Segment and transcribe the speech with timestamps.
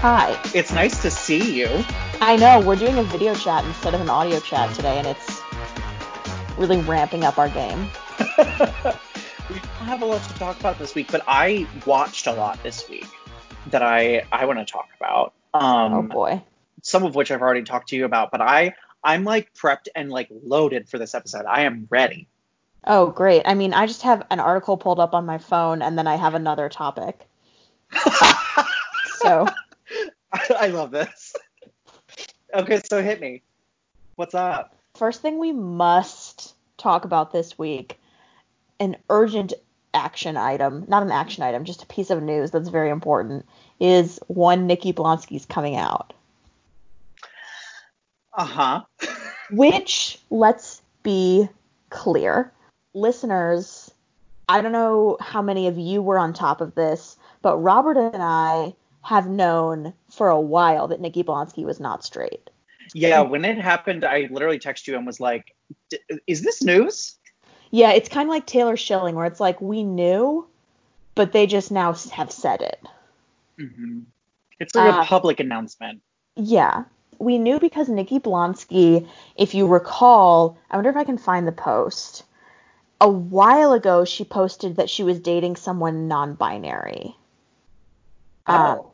[0.00, 1.66] Hi, it's nice to see you.
[2.20, 5.42] I know we're doing a video chat instead of an audio chat today, and it's
[6.56, 7.88] really ramping up our game.
[8.38, 12.62] we don't have a lot to talk about this week, but I watched a lot
[12.62, 13.08] this week
[13.70, 15.32] that I I want to talk about.
[15.52, 16.42] Um, oh boy.
[16.80, 20.10] some of which I've already talked to you about, but I I'm like prepped and
[20.10, 21.44] like loaded for this episode.
[21.44, 22.28] I am ready.
[22.84, 23.42] Oh great.
[23.46, 26.14] I mean, I just have an article pulled up on my phone, and then I
[26.14, 27.26] have another topic.
[29.18, 29.46] So
[30.58, 31.34] I love this.
[32.54, 33.42] Okay, so hit me.
[34.16, 34.78] What's up?
[34.98, 37.98] first thing we must talk about this week,
[38.80, 39.52] an urgent
[39.94, 43.46] action item, not an action item, just a piece of news that's very important,
[43.80, 46.12] is one Nikki Blonsky's coming out.
[48.34, 48.84] Uh huh.
[49.50, 51.48] Which, let's be
[51.90, 52.52] clear,
[52.92, 53.90] listeners,
[54.48, 58.22] I don't know how many of you were on top of this, but Robert and
[58.22, 62.50] I have known for a while that Nikki Blonsky was not straight.
[62.94, 65.54] Yeah, when it happened, I literally texted you and was like,
[65.90, 67.18] "D- "Is this news?"
[67.70, 70.46] Yeah, it's kind of like Taylor Schilling, where it's like we knew,
[71.14, 72.80] but they just now have said it.
[73.58, 74.00] hmm
[74.60, 76.02] It's like Uh, a public announcement.
[76.36, 76.84] Yeah,
[77.18, 81.52] we knew because Nikki Blonsky, if you recall, I wonder if I can find the
[81.52, 82.24] post.
[83.00, 87.16] A while ago, she posted that she was dating someone non-binary.
[88.46, 88.87] Um,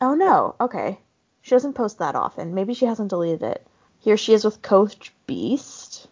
[0.00, 0.14] Oh.
[0.14, 0.98] no, okay.
[1.42, 2.54] She doesn't post that often.
[2.54, 3.66] Maybe she hasn't deleted it.
[3.98, 6.08] Here she is with Coach Beast.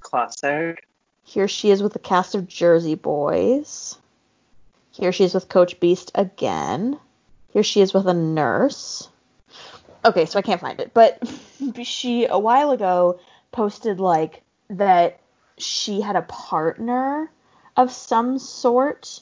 [0.00, 0.86] Classic.
[1.24, 3.98] Here she is with the cast of Jersey Boys.
[4.90, 6.98] Here she is with Coach Beast again.
[7.48, 9.08] Here she is with a nurse.
[10.04, 11.22] Okay, so I can't find it, but
[11.82, 13.20] she a while ago
[13.52, 15.20] posted like that
[15.58, 17.30] she had a partner
[17.76, 19.20] of some sort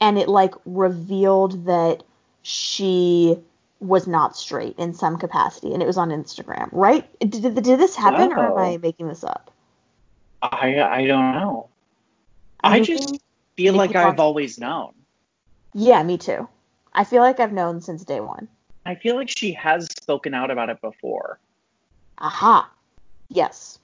[0.00, 2.02] and it like revealed that
[2.42, 3.38] she
[3.80, 7.08] was not straight in some capacity and it was on Instagram, right?
[7.20, 8.74] Did, did, did this happen or am.
[8.74, 9.50] I making this up?
[10.42, 11.68] I I don't know.
[12.62, 13.18] I'm I just
[13.56, 14.92] feel like I've always known.
[15.74, 16.48] Yeah, me too.
[16.92, 18.48] I feel like I've known since day one.
[18.84, 21.38] I feel like she has spoken out about it before.
[22.18, 22.70] Aha.
[23.28, 23.78] Yes.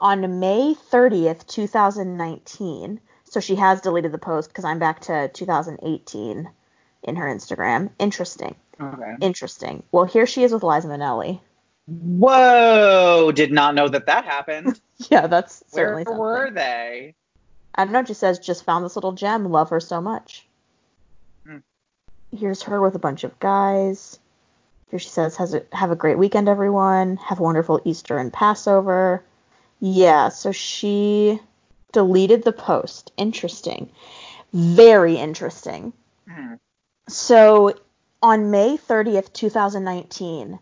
[0.00, 6.50] On May 30th, 2019, so she has deleted the post because I'm back to 2018
[7.02, 7.90] in her Instagram.
[7.98, 8.54] Interesting.
[8.80, 9.14] Okay.
[9.20, 9.82] Interesting.
[9.92, 11.40] Well, here she is with Liza Minnelli.
[11.86, 13.32] Whoa!
[13.34, 14.80] Did not know that that happened.
[15.10, 16.18] Yeah, that's Where certainly something.
[16.18, 17.14] were they?
[17.74, 18.04] I don't know.
[18.04, 19.46] She says, just found this little gem.
[19.50, 20.46] Love her so much.
[21.46, 21.56] Hmm.
[22.36, 24.18] Here's her with a bunch of guys.
[24.90, 27.16] Here she says, Has a, have a great weekend, everyone.
[27.16, 29.24] Have a wonderful Easter and Passover.
[29.80, 31.40] Yeah, so she
[31.92, 33.12] deleted the post.
[33.16, 33.88] Interesting.
[34.52, 35.94] Very interesting.
[36.28, 36.54] Hmm.
[37.08, 37.74] So
[38.22, 40.58] on May 30th, 2019,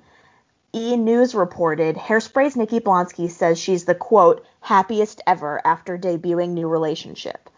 [0.74, 0.96] E!
[0.96, 7.50] News reported Hairspray's Nikki Blonsky says she's the quote, happiest ever after debuting new relationship.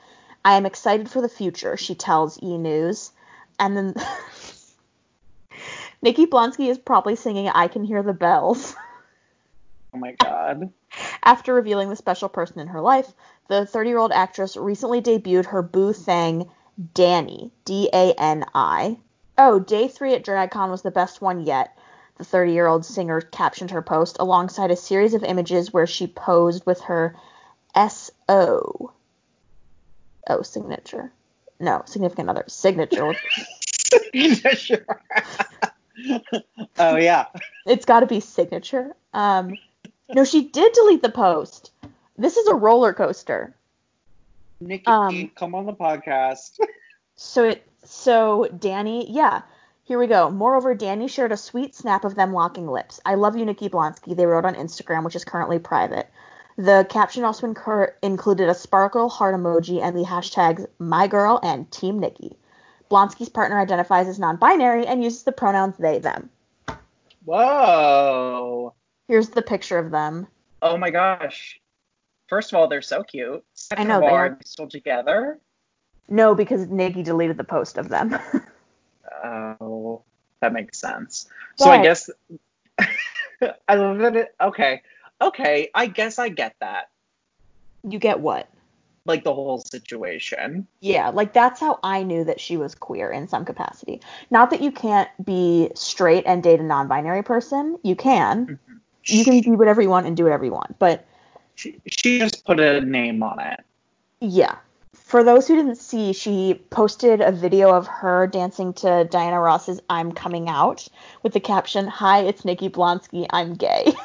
[0.44, 2.56] I am excited for the future, she tells E!
[2.56, 3.12] News.
[3.58, 3.94] And then
[6.02, 8.74] Nikki Blonsky is probably singing I Can Hear the Bells.
[9.92, 10.72] Oh my god.
[11.24, 13.12] After revealing the special person in her life,
[13.48, 16.48] the 30 year old actress recently debuted her boo thing,
[16.94, 18.98] Danny, D A N I.
[19.42, 21.74] Oh, day three at DragCon was the best one yet,
[22.18, 26.06] the 30 year old singer captioned her post alongside a series of images where she
[26.06, 27.16] posed with her
[27.74, 28.92] S.O.
[30.28, 31.10] Oh, signature.
[31.58, 32.44] No, significant other.
[32.48, 33.14] Signature.
[34.12, 35.00] Sure.
[36.78, 37.24] oh yeah.
[37.64, 38.94] it's got to be signature.
[39.14, 39.56] Um,
[40.10, 41.70] no, she did delete the post.
[42.18, 43.56] This is a roller coaster.
[44.60, 46.58] Nikki, Um, come on the podcast.
[47.22, 49.42] So it so Danny, yeah.
[49.84, 50.30] Here we go.
[50.30, 52.98] Moreover, Danny shared a sweet snap of them locking lips.
[53.04, 54.16] I love you, Nikki Blonsky.
[54.16, 56.08] They wrote on Instagram, which is currently private.
[56.56, 61.70] The caption also incur- included a sparkle heart emoji and the hashtags my girl and
[61.70, 62.38] Team Nikki.
[62.90, 66.30] Blonsky's partner identifies as non-binary and uses the pronouns they them.
[67.26, 68.72] Whoa.
[69.08, 70.26] Here's the picture of them.
[70.62, 71.60] Oh my gosh.
[72.28, 73.44] First of all, they're so cute.
[73.52, 74.26] Second know, of they all, are.
[74.26, 75.38] are they still together?
[76.10, 78.18] No, because Nikki deleted the post of them.
[79.24, 80.02] Oh,
[80.40, 81.28] that makes sense.
[81.56, 82.10] So I guess
[83.68, 84.16] I love that.
[84.16, 84.82] It, okay,
[85.20, 85.70] okay.
[85.74, 86.88] I guess I get that.
[87.88, 88.48] you get what?
[89.06, 90.66] Like the whole situation.
[90.80, 94.00] Yeah, like that's how I knew that she was queer in some capacity.
[94.30, 97.78] Not that you can't be straight and date a non-binary person.
[97.82, 98.46] You can.
[98.46, 98.76] Mm-hmm.
[99.06, 100.78] You can do whatever you want and do whatever you want.
[100.78, 101.06] But
[101.54, 103.60] She, she just put a name on it.
[104.20, 104.56] yeah.
[105.10, 109.80] For those who didn't see, she posted a video of her dancing to Diana Ross's
[109.90, 110.86] I'm Coming Out
[111.24, 113.92] with the caption, Hi, it's Nikki Blonsky, I'm gay.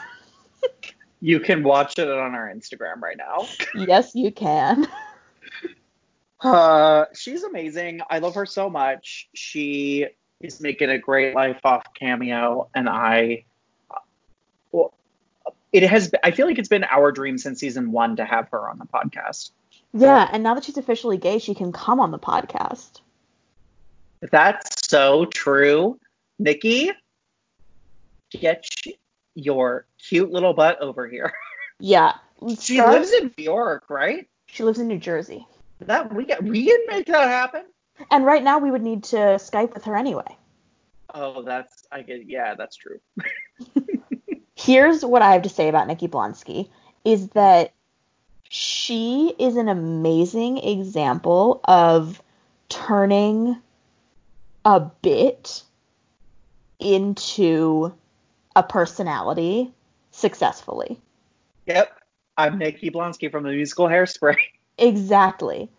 [1.22, 3.48] You can watch it on our Instagram right now.
[3.88, 4.86] yes, you can.
[6.40, 8.02] Uh, she's amazing.
[8.12, 9.28] I love her so much.
[9.34, 10.06] She
[10.42, 13.46] is making a great life off cameo, and I,
[14.72, 14.94] well,
[15.74, 16.12] it has.
[16.22, 18.86] I feel like it's been our dream since season one to have her on the
[18.86, 19.50] podcast.
[19.98, 23.00] Yeah, and now that she's officially gay, she can come on the podcast.
[24.20, 25.98] That's so true,
[26.38, 26.92] Nikki.
[28.30, 28.66] Get
[29.36, 31.34] your cute little butt over here.
[31.78, 32.14] Yeah.
[32.58, 34.30] She lives in New York, right?
[34.46, 35.46] She lives in New Jersey.
[35.82, 37.66] That we got, we can make that happen.
[38.10, 40.38] And right now we would need to Skype with her anyway.
[41.14, 43.02] Oh, that's I get yeah, that's true.
[44.56, 46.70] Here's what I have to say about Nikki Blonsky
[47.04, 47.74] is that
[48.50, 52.22] she is an amazing example of
[52.70, 53.58] turning
[54.64, 55.64] a bit
[56.80, 57.94] into
[58.56, 59.72] a personality
[60.12, 61.00] successfully.
[61.66, 62.00] Yep.
[62.38, 64.38] I'm Nikki Blonsky from the musical Hairspray.
[64.78, 65.70] Exactly.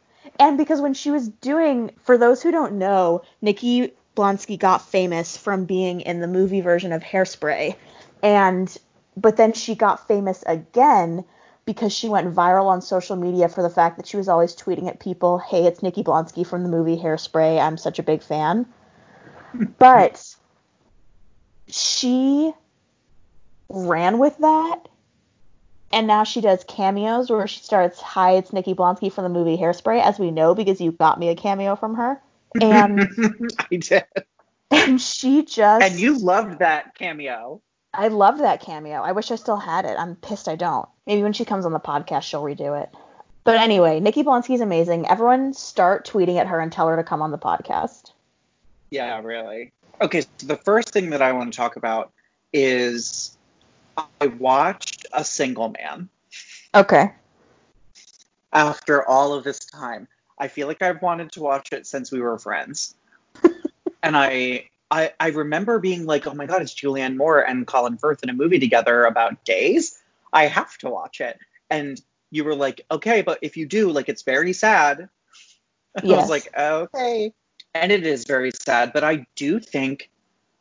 [0.40, 5.36] And because when she was doing, for those who don't know, Nikki Blonsky got famous
[5.36, 7.76] from being in the movie version of Hairspray.
[8.22, 8.74] And,
[9.14, 11.26] but then she got famous again
[11.66, 14.88] because she went viral on social media for the fact that she was always tweeting
[14.88, 17.60] at people, hey, it's Nikki Blonsky from the movie Hairspray.
[17.60, 18.66] I'm such a big fan.
[19.78, 20.34] but
[21.68, 22.52] she
[23.68, 24.88] ran with that
[25.92, 29.56] and now she does cameos where she starts, "Hi, it's Nikki Blonsky from the movie
[29.56, 32.20] Hairspray," as we know because you got me a cameo from her.
[32.60, 33.08] And
[33.70, 34.04] I did.
[34.68, 37.62] And she just And you loved that cameo.
[37.96, 39.02] I love that cameo.
[39.02, 39.96] I wish I still had it.
[39.98, 40.88] I'm pissed I don't.
[41.06, 42.90] Maybe when she comes on the podcast, she'll redo it.
[43.44, 45.06] But anyway, Nikki Blonsky is amazing.
[45.06, 48.10] Everyone start tweeting at her and tell her to come on the podcast.
[48.90, 49.72] Yeah, really.
[50.00, 52.12] Okay, so the first thing that I want to talk about
[52.52, 53.36] is
[54.20, 56.08] I watched A Single Man.
[56.74, 57.12] Okay.
[58.52, 60.08] After all of this time,
[60.38, 62.94] I feel like I've wanted to watch it since we were friends.
[64.02, 67.98] and I, I I remember being like, oh my god, it's Julianne Moore and Colin
[67.98, 70.00] Firth in a movie together about gays.
[70.32, 71.38] I have to watch it.
[71.70, 72.00] And
[72.30, 75.08] you were like, okay, but if you do, like, it's very sad.
[76.02, 76.04] Yes.
[76.04, 77.32] I was like, okay.
[77.74, 80.10] And it is very sad, but I do think,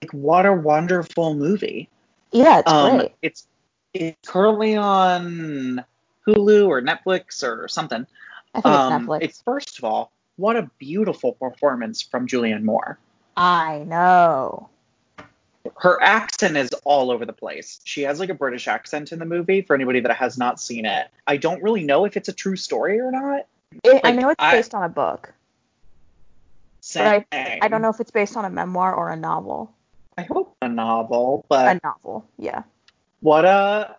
[0.01, 1.89] like, what a wonderful movie.
[2.31, 3.12] Yeah, it's um, great.
[3.22, 3.48] It's
[3.94, 5.86] it's currently on
[6.27, 8.06] Hulu or Netflix or something.
[8.54, 9.22] I think um, it's Netflix.
[9.22, 13.00] It's first of all, what a beautiful performance from Julianne Moore.
[13.37, 14.69] I know.
[15.77, 17.81] Her accent is all over the place.
[17.83, 20.85] She has like a British accent in the movie for anybody that has not seen
[20.85, 21.07] it.
[21.25, 23.47] I don't really know if it's a true story or not.
[23.83, 25.33] It, like, I know it's based I, on a book.
[26.81, 27.25] Same.
[27.31, 29.73] But I, I don't know if it's based on a memoir or a novel.
[30.17, 32.63] I hope a novel, but a novel, yeah.
[33.21, 33.95] What a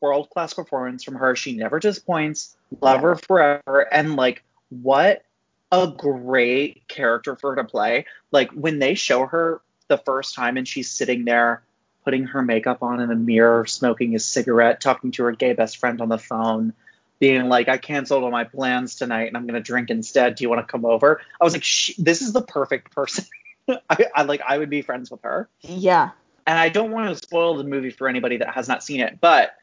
[0.00, 1.36] world class performance from her.
[1.36, 2.56] She never disappoints.
[2.80, 3.08] Love yeah.
[3.08, 3.80] her forever.
[3.92, 5.24] And like what
[5.72, 8.04] a great character for her to play.
[8.30, 11.62] Like when they show her the first time and she's sitting there
[12.04, 15.78] putting her makeup on in the mirror, smoking a cigarette, talking to her gay best
[15.78, 16.72] friend on the phone,
[17.20, 20.34] being like, I canceled all my plans tonight and I'm going to drink instead.
[20.34, 21.20] Do you want to come over?
[21.40, 21.64] I was like,
[21.98, 23.24] this is the perfect person.
[23.68, 25.48] I, I like, I would be friends with her.
[25.60, 26.10] Yeah.
[26.46, 29.20] And I don't want to spoil the movie for anybody that has not seen it,
[29.20, 29.54] but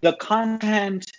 [0.00, 1.12] the content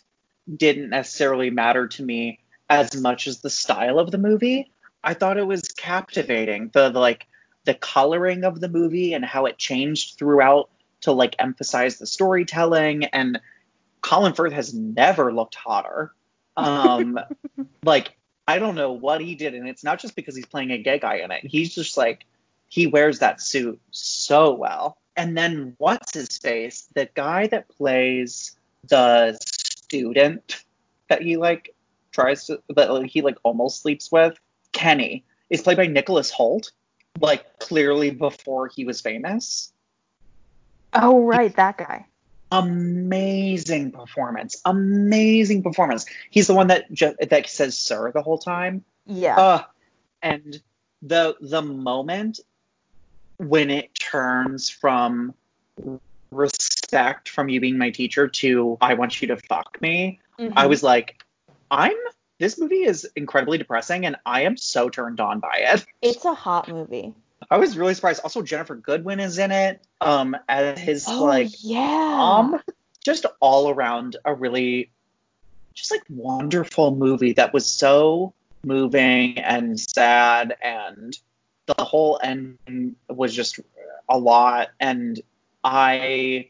[0.53, 2.39] didn't necessarily matter to me
[2.71, 4.71] as much as the style of the movie.
[5.03, 6.71] I thought it was captivating.
[6.73, 7.27] The, the like
[7.65, 10.69] the coloring of the movie and how it changed throughout
[11.01, 13.39] to like emphasize the storytelling and
[13.99, 16.13] Colin Firth has never looked hotter.
[16.55, 17.19] Um
[17.83, 18.15] like
[18.47, 20.97] I don't know what he did and it's not just because he's playing a gay
[20.97, 21.45] guy in it.
[21.45, 22.25] He's just like
[22.69, 24.97] he wears that suit so well.
[25.17, 26.87] And then what's his face?
[26.95, 28.55] The guy that plays
[28.87, 30.63] the student
[31.09, 31.75] that he like
[32.11, 34.37] tries to that he like almost sleeps with,
[34.71, 36.71] Kenny, is played by Nicholas Hoult,
[37.19, 39.71] like clearly before he was famous.
[40.93, 42.05] Oh right, that guy.
[42.51, 44.61] Amazing performance.
[44.65, 46.05] Amazing performance.
[46.29, 48.83] He's the one that ju- that says sir the whole time.
[49.05, 49.37] Yeah.
[49.37, 49.63] Uh,
[50.21, 50.61] and
[51.01, 52.39] the the moment
[53.37, 55.33] when it turns from
[56.31, 60.57] respect from you being my teacher to I want you to fuck me, mm-hmm.
[60.57, 61.23] I was like,
[61.71, 61.95] I'm
[62.37, 65.85] this movie is incredibly depressing and I am so turned on by it.
[66.01, 67.13] It's a hot movie.
[67.49, 68.21] I was really surprised.
[68.23, 69.81] Also, Ginnifer Goodwin is in it.
[70.01, 72.17] Um, as his oh, like yeah.
[72.19, 72.59] Um,
[73.03, 74.91] just all around a really
[75.73, 81.17] just like wonderful movie that was so moving and sad and
[81.65, 82.57] the whole end
[83.07, 83.59] was just
[84.09, 85.21] a lot and
[85.63, 86.49] I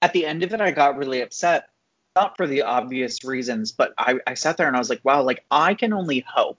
[0.00, 1.68] at the end of it I got really upset
[2.16, 5.22] not for the obvious reasons but I, I sat there and I was like wow
[5.22, 6.58] like I can only hope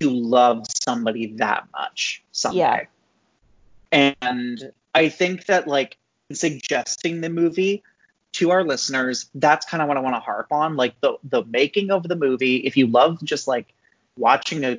[0.00, 2.88] to love somebody that much someday
[3.92, 4.14] Yeah.
[4.22, 5.96] and I think that like
[6.32, 7.82] suggesting the movie
[8.32, 10.76] to our listeners, that's kind of what I want to harp on.
[10.76, 12.56] Like the the making of the movie.
[12.58, 13.72] If you love just like
[14.16, 14.78] watching a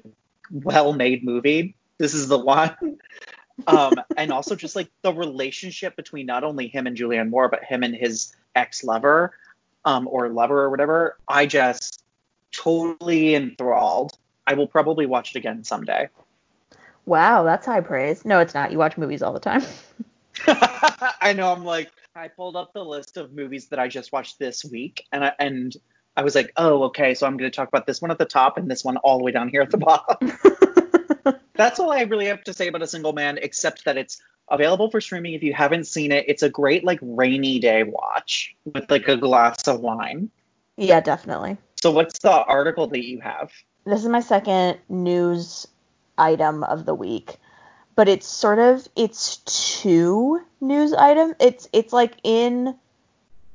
[0.51, 2.75] well-made movie, this is the one.
[3.67, 7.63] Um, and also just like the relationship between not only him and Julianne Moore, but
[7.63, 9.33] him and his ex-lover,
[9.85, 11.17] um, or lover or whatever.
[11.27, 12.03] I just
[12.51, 14.17] totally enthralled.
[14.47, 16.09] I will probably watch it again someday.
[17.05, 18.25] Wow, that's high praise.
[18.25, 18.71] No, it's not.
[18.71, 19.63] You watch movies all the time.
[20.47, 21.51] I know.
[21.51, 25.05] I'm like, I pulled up the list of movies that I just watched this week,
[25.11, 25.75] and I, and
[26.15, 28.25] I was like, oh, okay, so I'm going to talk about this one at the
[28.25, 30.33] top and this one all the way down here at the bottom.
[31.55, 34.91] That's all I really have to say about A Single Man, except that it's available
[34.91, 35.33] for streaming.
[35.33, 39.17] If you haven't seen it, it's a great like rainy day watch with like a
[39.17, 40.29] glass of wine.
[40.77, 41.57] yeah, definitely.
[41.81, 43.51] So what's the article that you have?
[43.85, 45.67] This is my second news
[46.17, 47.37] item of the week,
[47.95, 51.33] but it's sort of it's two news item.
[51.39, 52.75] It's it's like in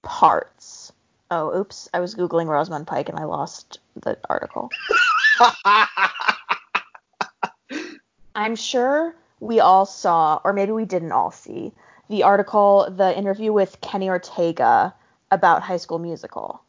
[0.02, 0.92] parts.
[1.30, 1.88] Oh, oops!
[1.92, 4.70] I was googling Rosamund Pike and I lost the article.
[8.34, 11.73] I'm sure we all saw, or maybe we didn't all see,
[12.09, 14.95] the article, the interview with Kenny Ortega
[15.31, 16.62] about High School Musical.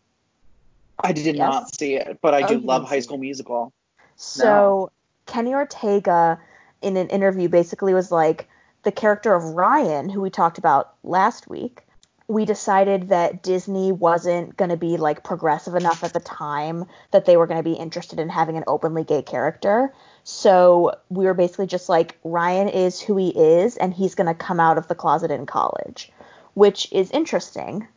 [1.00, 1.38] I did Yes?
[1.38, 3.18] not see it, but I Oh, do love High School.
[3.18, 3.72] Musical.
[4.16, 4.92] So
[5.28, 6.40] Kenny Ortega
[6.82, 8.50] in an interview basically was like
[8.84, 11.87] the character of Ryan, who we talked about last week.
[12.29, 17.25] We decided that Disney wasn't going to be like progressive enough at the time that
[17.25, 19.93] they were going to be interested in having an openly gay character.
[20.24, 24.34] So we were basically just like Ryan is who he is and he's going to
[24.34, 26.12] come out of the closet in college,
[26.53, 27.88] which is interesting.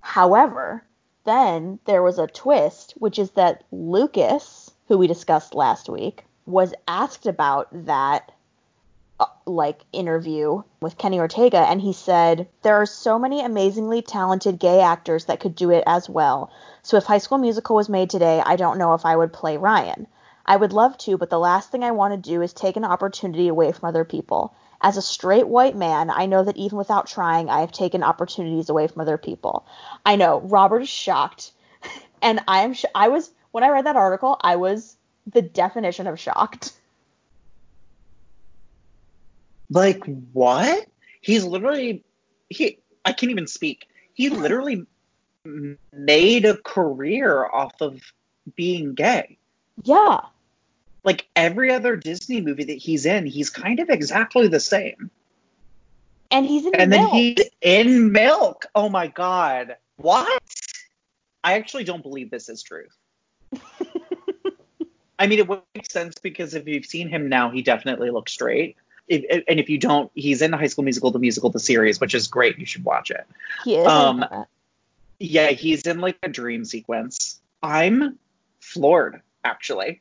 [0.00, 0.82] However,
[1.24, 6.74] then there was a twist, which is that Lucas, who we discussed last week, was
[6.88, 8.30] asked about that
[9.20, 14.58] uh, like interview with Kenny Ortega and he said there are so many amazingly talented
[14.58, 16.50] gay actors that could do it as well.
[16.82, 19.56] So if High School Musical was made today, I don't know if I would play
[19.56, 20.06] Ryan.
[20.46, 22.84] I would love to, but the last thing I want to do is take an
[22.84, 24.54] opportunity away from other people.
[24.80, 28.68] As a straight white man, I know that even without trying, I have taken opportunities
[28.68, 29.64] away from other people.
[30.04, 31.52] I know Robert is shocked,
[32.22, 32.74] and I am.
[32.74, 36.72] Sh- I was when I read that article, I was the definition of shocked.
[39.74, 40.86] Like what?
[41.20, 42.04] He's literally
[42.48, 42.78] he.
[43.04, 43.88] I can't even speak.
[44.14, 44.86] He literally
[45.92, 48.00] made a career off of
[48.56, 49.36] being gay.
[49.82, 50.20] Yeah,
[51.02, 55.10] Like every other Disney movie that he's in, he's kind of exactly the same.
[56.30, 57.12] and he's in And then Milk.
[57.12, 58.66] he's in Milk.
[58.74, 59.76] Oh my god.
[59.96, 60.42] What?
[61.42, 62.86] I actually don't believe this is true.
[65.18, 68.32] I mean, it would make sense because if you've seen him now, he definitely looks
[68.32, 68.76] straight.
[69.06, 72.00] If, and if you don't, he's in the High School Musical, the musical, the series,
[72.00, 72.58] which is great.
[72.58, 73.26] You should watch it.
[73.64, 73.86] he is.
[73.86, 74.24] Um.
[75.20, 77.40] Yeah, he's in like a dream sequence.
[77.62, 78.18] I'm
[78.60, 80.00] floored, actually.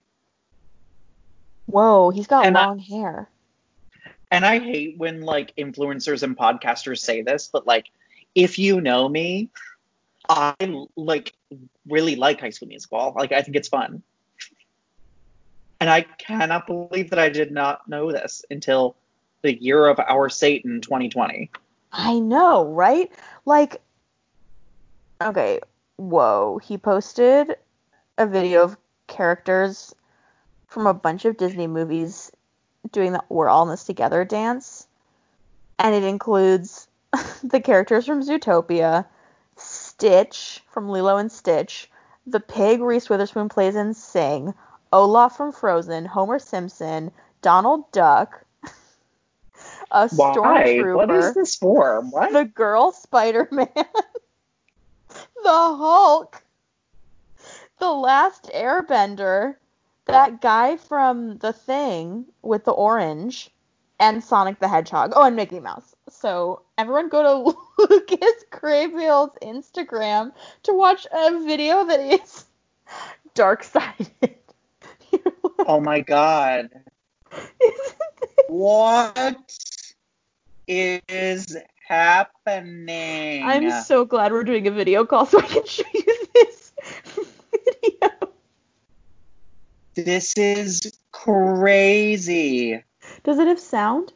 [1.66, 3.30] Whoa, he's got and I- long hair.
[4.32, 7.92] And I hate when like influencers and podcasters say this, but like,
[8.34, 9.50] if you know me,
[10.28, 10.56] I
[10.96, 11.34] like
[11.88, 13.14] really like High School Musical.
[13.16, 14.02] Like, I think it's fun.
[15.84, 18.96] And I cannot believe that I did not know this until
[19.42, 21.52] the year of our Satan 2020.
[21.92, 23.12] I know, right?
[23.44, 23.82] Like,
[25.22, 25.60] okay,
[25.98, 26.58] whoa.
[26.64, 27.58] He posted
[28.18, 29.94] a video of characters
[30.68, 32.32] from a bunch of Disney movies
[32.94, 34.88] doing the We're All in This Together dance.
[35.80, 36.88] And it includes
[37.44, 39.06] the characters from Zootopia,
[39.58, 41.92] Stitch from Lilo and Stitch,
[42.26, 44.54] the pig Reese Witherspoon plays in Sing,
[44.94, 48.46] Olaf from Frozen, Homer Simpson, Donald Duck,
[49.92, 50.34] a Why?
[50.36, 52.00] stormtrooper What is this for?
[52.02, 52.32] What?
[52.32, 53.86] the girl Spider Man, the
[55.44, 56.44] Hulk,
[57.80, 59.56] the last Airbender,
[60.06, 63.50] that guy from The Thing with the orange,
[64.00, 65.14] and Sonic the Hedgehog.
[65.16, 65.96] Oh, and Mickey Mouse.
[66.10, 67.58] So everyone go to
[67.90, 70.34] Lucas Grabeel's Instagram
[70.64, 72.46] to watch a video that is
[73.34, 74.36] dark sided.
[75.60, 76.70] Oh my god.
[78.48, 79.38] What
[80.68, 81.58] is
[81.88, 83.44] happening?
[83.44, 86.74] I'm so glad we're doing a video call so I can show you this
[87.52, 88.10] video.
[89.96, 92.84] This is crazy.
[93.24, 94.14] Does it have sound?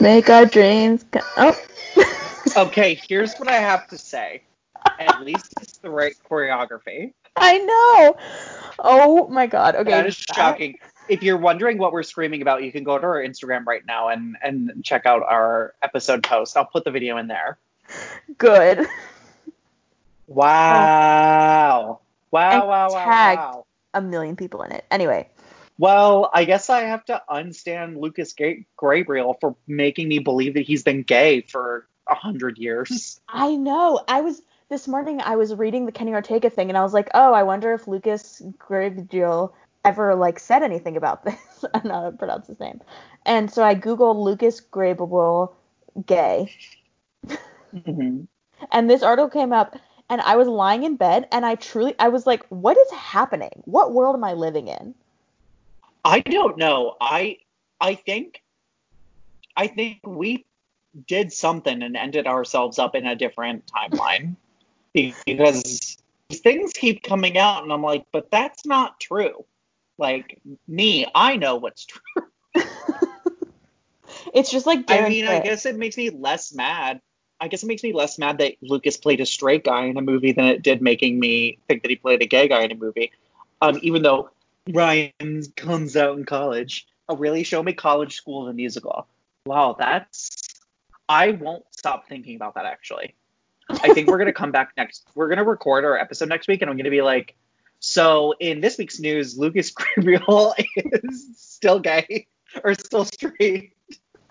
[0.00, 1.22] Make our dreams come.
[1.36, 1.56] Oh.
[2.56, 4.42] Okay, here's what I have to say.
[4.98, 7.12] At least it's the right choreography.
[7.36, 8.16] I know.
[8.78, 9.76] Oh my god.
[9.76, 9.90] Okay.
[9.90, 10.78] that is shocking.
[11.08, 14.08] If you're wondering what we're screaming about, you can go to our Instagram right now
[14.08, 16.56] and and check out our episode post.
[16.56, 17.58] I'll put the video in there.
[18.38, 18.86] Good.
[20.26, 22.00] Wow.
[22.30, 23.40] Wow, wow, wow, tagged.
[23.40, 23.66] wow.
[23.94, 24.84] A million people in it.
[24.90, 25.28] Anyway.
[25.78, 30.62] Well, I guess I have to unstand Lucas Ga- Gabriel for making me believe that
[30.66, 33.20] he's been gay for a hundred years.
[33.28, 34.02] I know.
[34.08, 35.20] I was this morning.
[35.20, 37.86] I was reading the Kenny Ortega thing, and I was like, "Oh, I wonder if
[37.86, 39.54] Lucas Gabriel
[39.84, 42.80] ever like said anything about this." I don't know how to pronounce his name.
[43.24, 45.54] And so I googled Lucas Gabriel
[46.06, 46.50] gay,
[47.72, 48.26] Mhm.
[48.72, 49.76] and this article came up,
[50.08, 53.62] and I was lying in bed, and I truly, I was like, "What is happening?
[53.64, 54.94] What world am I living in?"
[56.04, 56.96] I don't know.
[57.00, 57.38] I
[57.80, 58.42] I think
[59.56, 60.46] I think we
[61.06, 64.36] did something and ended ourselves up in a different timeline
[64.94, 65.96] because
[66.32, 69.44] things keep coming out and I'm like, but that's not true.
[69.98, 72.22] Like me, I know what's true.
[74.34, 77.00] It's just like I mean, I guess it makes me less mad.
[77.40, 80.02] I guess it makes me less mad that Lucas played a straight guy in a
[80.02, 82.74] movie than it did making me think that he played a gay guy in a
[82.74, 83.12] movie.
[83.60, 84.30] Um, even though
[84.72, 86.86] Ryan comes out in college.
[87.08, 87.42] Oh, really?
[87.42, 89.06] Show me College School the musical.
[89.46, 90.44] Wow, that's.
[91.08, 93.14] I won't stop thinking about that actually.
[93.70, 95.06] I think we're gonna come back next.
[95.14, 97.34] We're gonna record our episode next week, and I'm gonna be like,
[97.80, 102.26] so in this week's news, Lucas Gabriel is still gay
[102.62, 103.74] or still straight.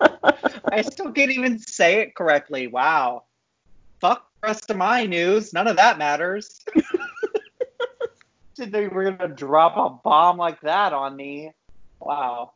[0.00, 2.66] I still can't even say it correctly.
[2.66, 3.24] Wow.
[4.00, 5.52] Fuck the rest of my news.
[5.52, 6.64] None of that matters.
[8.58, 11.52] You were gonna drop a bomb like that on me.
[12.00, 12.52] Wow.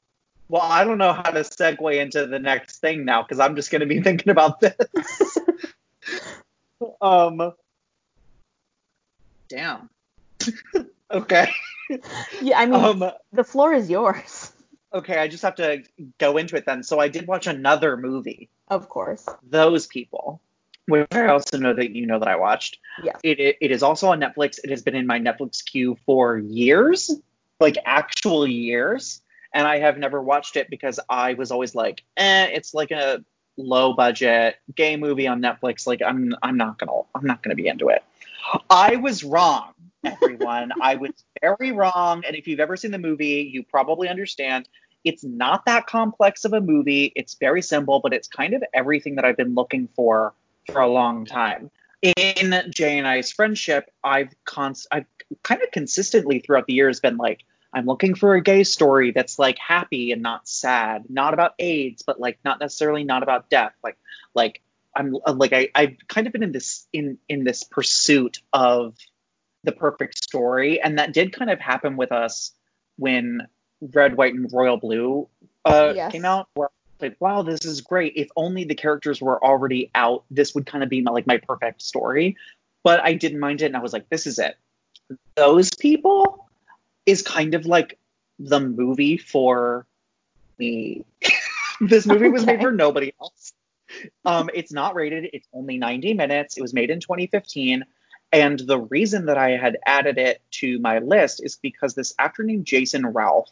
[0.49, 3.71] Well, I don't know how to segue into the next thing now because I'm just
[3.71, 5.39] gonna be thinking about this.
[7.01, 7.53] um.
[9.49, 9.91] Damn.
[11.11, 11.51] okay.
[12.41, 13.11] yeah, I mean, Um.
[13.33, 14.53] the floor is yours.
[14.95, 15.83] Okay, I just have to
[16.19, 16.83] go into it then.
[16.83, 18.51] So I did watch another movie.
[18.69, 19.27] Of course.
[19.43, 20.41] Those People,
[20.87, 22.79] which I also know that you know that I watched.
[23.03, 23.19] Yes.
[23.23, 24.59] It, it, it is also on Netflix.
[24.63, 27.11] It has been in my Netflix queue for years,
[27.61, 29.21] like actual years,
[29.55, 33.25] and I have never watched it because I was always like, eh, it's like a
[33.57, 35.87] low budget gay movie on Netflix.
[35.87, 38.03] Like I'm I'm not gonna I'm not gonna be into it.
[38.69, 39.73] I was wrong,
[40.05, 40.73] everyone.
[40.83, 42.25] I was very wrong.
[42.27, 44.69] And if you've ever seen the movie, you probably understand.
[45.05, 47.13] It's not that complex of a movie.
[47.17, 50.33] It's very simple, but it's kind of everything that I've been looking for
[50.71, 51.71] for a long time.
[52.03, 55.07] In Jay and I's friendship, I've const- I've
[55.43, 59.39] kind of consistently throughout the years been like, I'm looking for a gay story that's
[59.39, 63.73] like happy and not sad, not about AIDS, but like not necessarily not about death.
[63.83, 63.99] Like
[64.35, 64.61] like
[64.95, 68.97] I'm like I I've kind of been in this in in this pursuit of
[69.65, 72.53] the perfect story, and that did kind of happen with us
[72.97, 73.47] when
[73.81, 75.29] Red, White, and Royal Blue
[75.65, 76.13] uh, Yes.
[76.13, 76.49] came out.
[76.55, 76.69] Where
[77.03, 78.15] like, wow, this is great.
[78.17, 81.39] If only the characters were already out, this would kind of be my, like my
[81.39, 82.37] perfect story.
[82.83, 84.57] But I didn't mind it, and I was like, this is it.
[85.37, 86.49] Those people
[87.07, 87.99] is kind of like
[88.39, 89.87] the movie for
[90.59, 91.05] me.
[91.81, 93.53] this movie was made for nobody else.
[94.25, 95.31] Um, it's not rated.
[95.33, 96.57] It's only 90 minutes.
[96.57, 97.85] It was made in 2015.
[98.33, 102.43] And the reason that I had added it to my list is because this actor
[102.43, 103.51] named Jason Ralph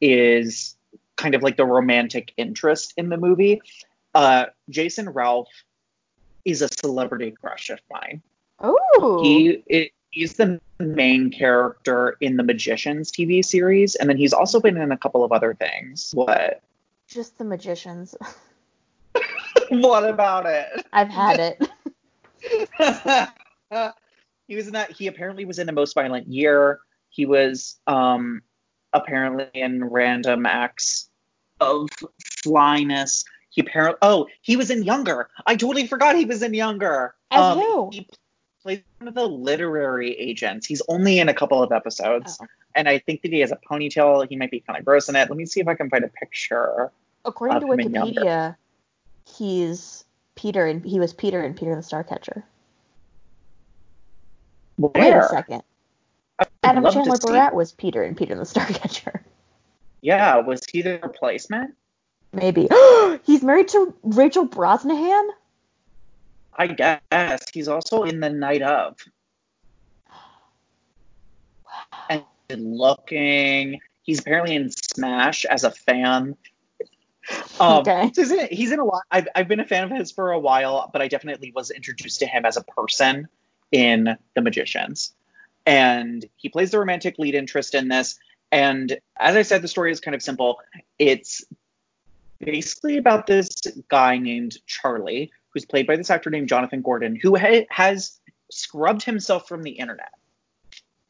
[0.00, 0.76] is
[1.18, 3.60] kind of like the romantic interest in the movie.
[4.14, 5.48] Uh, Jason Ralph
[6.46, 8.22] is a celebrity crush of mine.
[8.60, 9.20] Oh.
[9.22, 14.60] He it, he's the main character in the Magicians TV series, and then he's also
[14.60, 16.12] been in a couple of other things.
[16.14, 16.62] What?
[17.06, 18.14] Just the magicians.
[19.68, 20.66] what about it?
[20.92, 21.68] I've had it.
[24.48, 24.92] he was in that.
[24.92, 26.80] He apparently was in the Most Violent Year.
[27.10, 28.42] He was um
[28.92, 31.07] apparently in Random Acts
[31.60, 31.88] of
[32.42, 33.24] Flyness.
[33.50, 33.98] He apparently.
[34.02, 35.28] Oh, he was in Younger.
[35.46, 37.14] I totally forgot he was in Younger.
[37.30, 37.90] As um, who?
[37.92, 38.08] He
[38.62, 40.66] plays one of the literary agents.
[40.66, 42.46] He's only in a couple of episodes, Oh.
[42.74, 44.28] and I think that he has a ponytail.
[44.28, 45.28] He might be kind of gross in it.
[45.28, 46.92] Let me see if I can find a picture.
[47.24, 48.20] According to of him in Younger.
[48.20, 48.56] Wikipedia,
[49.36, 52.42] he's Peter and he was Peter in Peter the Starcatcher.
[54.76, 54.92] Where?
[54.94, 55.62] Wait a second.
[56.62, 59.20] Adam Chanler-Berat was Peter in Peter the Starcatcher.
[60.00, 61.74] Yeah, was he the replacement?
[62.32, 62.68] Maybe.
[63.24, 65.28] He's married to Rachel Brosnahan?
[66.56, 67.42] I guess.
[67.52, 68.96] He's also in the night of.
[72.08, 73.80] And looking.
[74.02, 76.36] He's apparently in Smash as a fan.
[77.60, 78.10] Um, Okay.
[78.14, 79.02] so he's, in, he's in a lot.
[79.10, 82.20] I've, I've been a fan of his for a while, but I definitely was introduced
[82.20, 83.28] to him as a person
[83.70, 85.12] in The Magicians.
[85.66, 88.18] And he plays the romantic lead interest in this.
[88.50, 90.60] And as I said, the story is kind of simple.
[90.98, 91.44] It's
[92.38, 93.48] basically about this
[93.88, 98.18] guy named Charlie, who's played by this actor named Jonathan Gordon, who ha- has
[98.50, 100.12] scrubbed himself from the internet.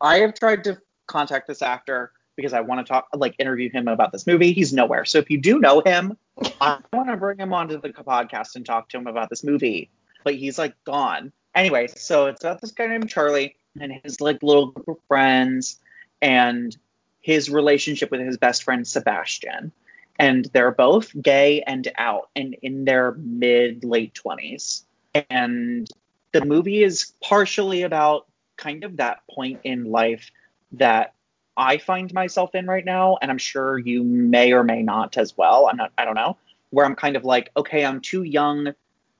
[0.00, 3.88] I have tried to contact this actor because I want to talk, like, interview him
[3.88, 4.52] about this movie.
[4.52, 5.04] He's nowhere.
[5.04, 6.16] So if you do know him,
[6.60, 9.90] I want to bring him onto the podcast and talk to him about this movie.
[10.24, 11.32] But he's like gone.
[11.54, 15.80] Anyway, so it's about this guy named Charlie and his like little group of friends
[16.22, 16.76] and
[17.20, 19.72] his relationship with his best friend Sebastian.
[20.18, 24.82] And they're both gay and out and in their mid late 20s.
[25.30, 25.88] And
[26.32, 28.26] the movie is partially about
[28.56, 30.30] kind of that point in life
[30.72, 31.14] that
[31.56, 35.36] I find myself in right now, and I'm sure you may or may not as
[35.36, 35.68] well.
[35.68, 36.36] I'm not, I don't know,
[36.70, 38.74] where I'm kind of like, okay, I'm too young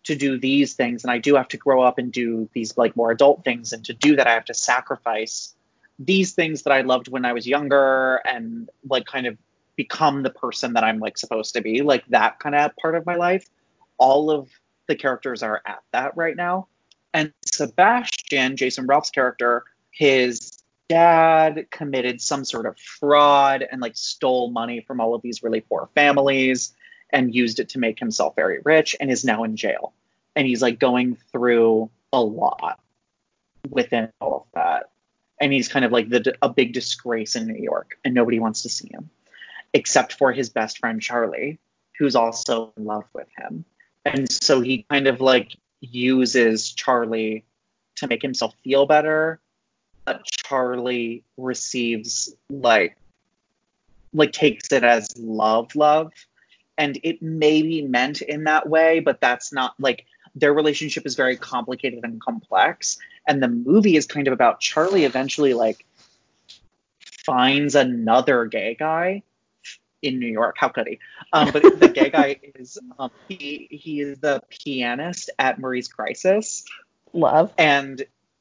[0.04, 2.96] to do these things, and I do have to grow up and do these like
[2.96, 5.54] more adult things, and to do that, I have to sacrifice
[5.98, 9.36] these things that I loved when I was younger, and like kind of
[9.76, 13.06] become the person that I'm like supposed to be, like that kind of part of
[13.06, 13.46] my life.
[13.98, 14.48] All of
[14.86, 16.68] the characters are at that right now,
[17.12, 24.50] and Sebastian, Jason Ralph's character, his dad committed some sort of fraud and like stole
[24.50, 26.74] money from all of these really poor families
[27.10, 29.92] and used it to make himself very rich and is now in jail.
[30.34, 32.80] And he's like going through a lot
[33.68, 34.90] within all of that.
[35.40, 38.62] And he's kind of like the a big disgrace in New York and nobody wants
[38.62, 39.10] to see him
[39.74, 41.58] except for his best friend Charlie,
[41.98, 43.64] who's also in love with him.
[44.04, 47.44] And so he kind of like uses Charlie
[47.96, 49.40] to make himself feel better
[50.08, 52.96] but Charlie receives like
[54.14, 56.12] like takes it as love love
[56.78, 61.14] and it may be meant in that way but that's not like their relationship is
[61.14, 65.84] very complicated and complex and the movie is kind of about Charlie eventually like
[67.24, 69.22] finds another gay guy
[70.00, 70.56] in New York.
[70.58, 70.98] How could he?
[71.32, 76.64] Um but the gay guy is um, he he is the pianist at Marie's Crisis.
[77.14, 77.52] Love.
[77.56, 78.00] and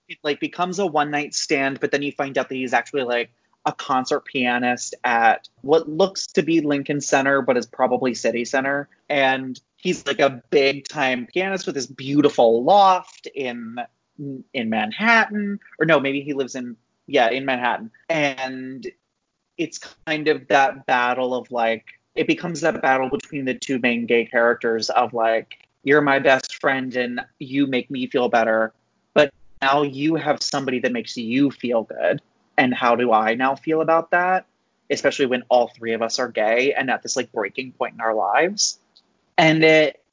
[0.10, 3.04] it like becomes a one night stand but then you find out that he's actually
[3.04, 3.32] like
[3.66, 8.88] a concert pianist at what looks to be lincoln center but is probably city center.
[9.10, 13.78] And he's like a big time pianist with this beautiful loft in
[14.54, 15.60] in manhattan.
[15.80, 17.92] Or no maybe he lives in yeah in manhattan.
[18.10, 18.86] And
[19.58, 21.86] it's kind of that battle of like
[22.16, 26.60] it becomes that battle between the two main gay characters of like you're my best
[26.60, 28.74] friend and you make me feel better
[29.14, 32.22] but now you have somebody that makes you feel good.
[32.58, 34.46] And how do i now feel about that?
[34.90, 38.02] Especially when all three of us are gay and at this like breaking point in
[38.02, 38.80] our lives
[39.38, 40.04] and it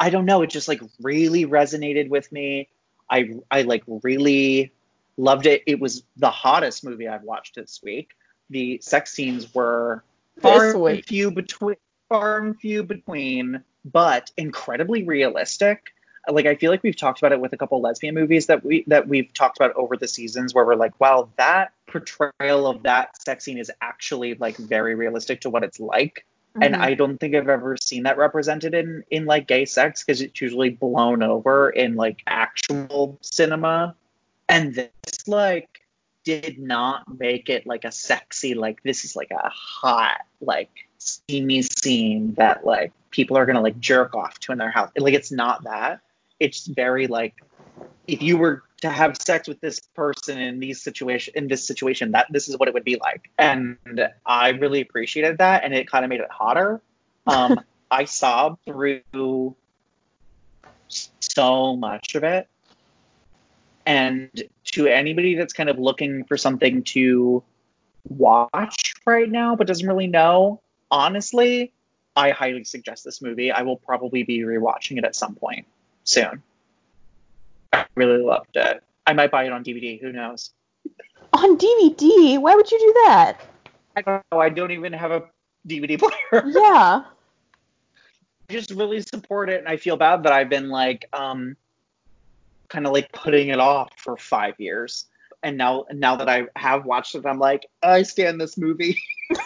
[0.00, 2.68] i don't know it just like really resonated with me.
[3.10, 4.72] I i like really
[5.16, 5.62] loved it.
[5.66, 8.10] It was the hottest movie i've watched this week.
[8.50, 10.02] The sex scenes were
[10.40, 11.76] far and few between
[12.08, 15.92] far and few between but incredibly realistic.
[16.28, 18.84] Like I feel like we've talked about it with a couple lesbian movies that we
[18.86, 23.20] that we've talked about over the seasons where we're like, wow, that portrayal of that
[23.20, 26.24] sex scene is actually like very realistic to what it's like.
[26.60, 26.80] And Mhm.
[26.80, 30.40] I don't think I've ever seen that represented in in like gay sex because it's
[30.40, 33.94] usually blown over in like actual cinema.
[34.48, 35.80] And this like
[36.24, 41.62] did not make it like a sexy like this is like a hot like steamy
[41.62, 44.90] scene that like people are gonna like jerk off to in their house.
[44.96, 46.00] Like it's not that.
[46.38, 47.34] It's very like
[48.06, 52.12] if you were to have sex with this person in these situation in this situation,
[52.12, 53.30] that this is what it would be like.
[53.38, 53.78] And
[54.26, 56.80] I really appreciated that and it kind of made it hotter.
[57.26, 59.54] Um I sobbed through
[61.20, 62.48] so much of it.
[63.84, 64.30] And
[64.72, 67.42] to anybody that's kind of looking for something to
[68.08, 71.72] watch right now but doesn't really know, honestly,
[72.16, 73.52] I highly suggest this movie.
[73.52, 75.66] I will probably be rewatching it at some point
[76.02, 76.42] soon.
[77.72, 78.82] I really loved it.
[79.06, 80.00] I might buy it on DVD.
[80.00, 80.50] Who knows?
[81.32, 82.38] On DVD?
[82.40, 83.38] Why would you do that?
[83.96, 84.40] I don't know.
[84.40, 85.24] I don't even have a
[85.66, 85.98] DVD
[86.30, 86.44] player.
[86.46, 87.04] Yeah.
[88.48, 91.56] I just really support it, and I feel bad that I've been like, um,
[92.68, 95.06] kind of like putting it off for five years.
[95.42, 99.02] And now, now that I have watched it, I'm like, I stand this movie.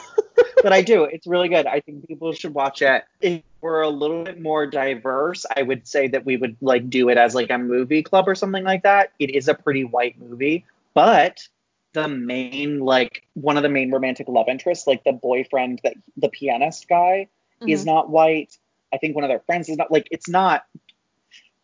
[0.67, 1.05] but I do.
[1.05, 1.65] It's really good.
[1.69, 3.05] I think people should watch it.
[3.21, 7.09] If we're a little bit more diverse, I would say that we would like do
[7.09, 9.13] it as like a movie club or something like that.
[9.21, 11.47] It is a pretty white movie, but
[11.93, 16.31] the main like one of the main romantic love interests, like the boyfriend that the
[16.31, 17.29] pianist guy
[17.61, 17.69] mm-hmm.
[17.69, 18.59] is not white.
[18.93, 20.65] I think one of their friends is not like it's not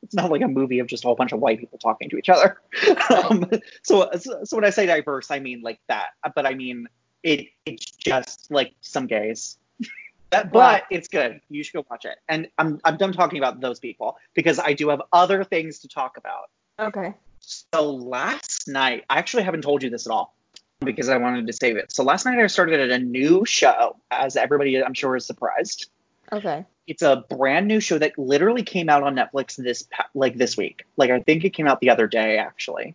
[0.05, 2.19] it's not like a movie of just a whole bunch of white people talking to
[2.19, 2.61] each other.
[3.11, 3.51] um,
[3.83, 6.11] so, so when I say diverse, I mean like that.
[6.37, 6.87] But I mean
[7.23, 7.49] it.
[7.67, 9.57] It's just like some gays.
[10.31, 10.81] but wow.
[10.91, 11.41] it's good.
[11.49, 12.19] You should go watch it.
[12.29, 15.89] And I'm I'm done talking about those people because I do have other things to
[15.89, 16.51] talk about.
[16.79, 17.15] Okay.
[17.41, 20.35] So last night, I actually haven't told you this at all
[20.81, 21.93] because I wanted to save it.
[21.93, 25.89] So last night I started a new show, as everybody I'm sure is surprised.
[26.33, 26.65] Okay.
[26.87, 30.85] It's a brand new show that literally came out on Netflix this like this week.
[30.97, 32.95] Like I think it came out the other day actually.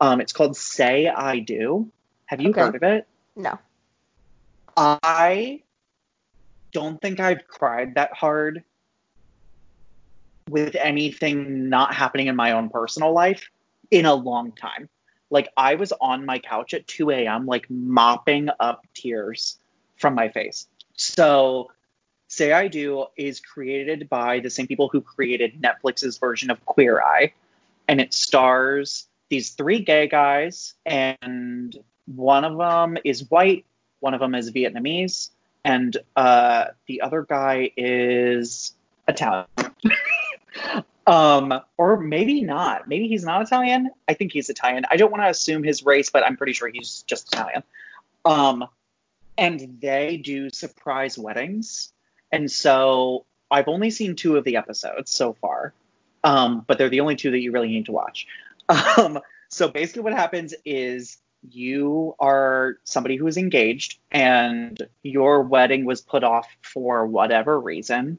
[0.00, 1.90] Um, it's called Say I Do.
[2.26, 2.60] Have you okay.
[2.60, 3.06] heard of it?
[3.34, 3.58] No.
[4.76, 5.62] I
[6.72, 8.62] don't think I've cried that hard
[10.48, 13.50] with anything not happening in my own personal life
[13.90, 14.88] in a long time.
[15.30, 17.46] Like I was on my couch at 2 a.m.
[17.46, 19.58] like mopping up tears
[19.96, 20.66] from my face.
[20.94, 21.70] So
[22.28, 27.00] Say I Do is created by the same people who created Netflix's version of Queer
[27.00, 27.32] Eye.
[27.86, 33.64] And it stars these three gay guys, and one of them is white,
[34.00, 35.30] one of them is Vietnamese,
[35.64, 38.72] and uh, the other guy is
[39.08, 39.46] Italian.
[41.06, 42.88] um, or maybe not.
[42.88, 43.90] Maybe he's not Italian.
[44.08, 44.84] I think he's Italian.
[44.90, 47.62] I don't want to assume his race, but I'm pretty sure he's just Italian.
[48.24, 48.66] Um,
[49.38, 51.92] and they do surprise weddings
[52.32, 55.72] and so I've only seen two of the episodes so far,
[56.24, 58.26] um, but they're the only two that you really need to watch.
[58.68, 61.18] Um, so basically, what happens is
[61.50, 68.18] you are somebody who is engaged and your wedding was put off for whatever reason.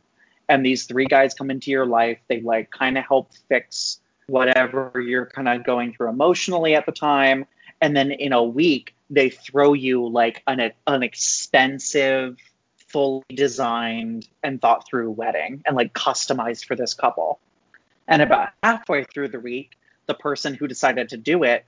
[0.50, 2.20] And these three guys come into your life.
[2.28, 6.92] They like kind of help fix whatever you're kind of going through emotionally at the
[6.92, 7.46] time.
[7.82, 12.38] And then in a week, they throw you like an, an expensive
[12.88, 17.40] fully designed and thought through wedding and like customized for this couple.
[18.08, 21.66] And about halfway through the week, the person who decided to do it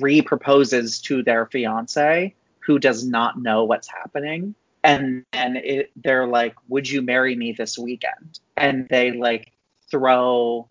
[0.00, 6.54] re-proposes to their fiance who does not know what's happening and and it, they're like
[6.68, 9.52] would you marry me this weekend and they like
[9.90, 10.68] throw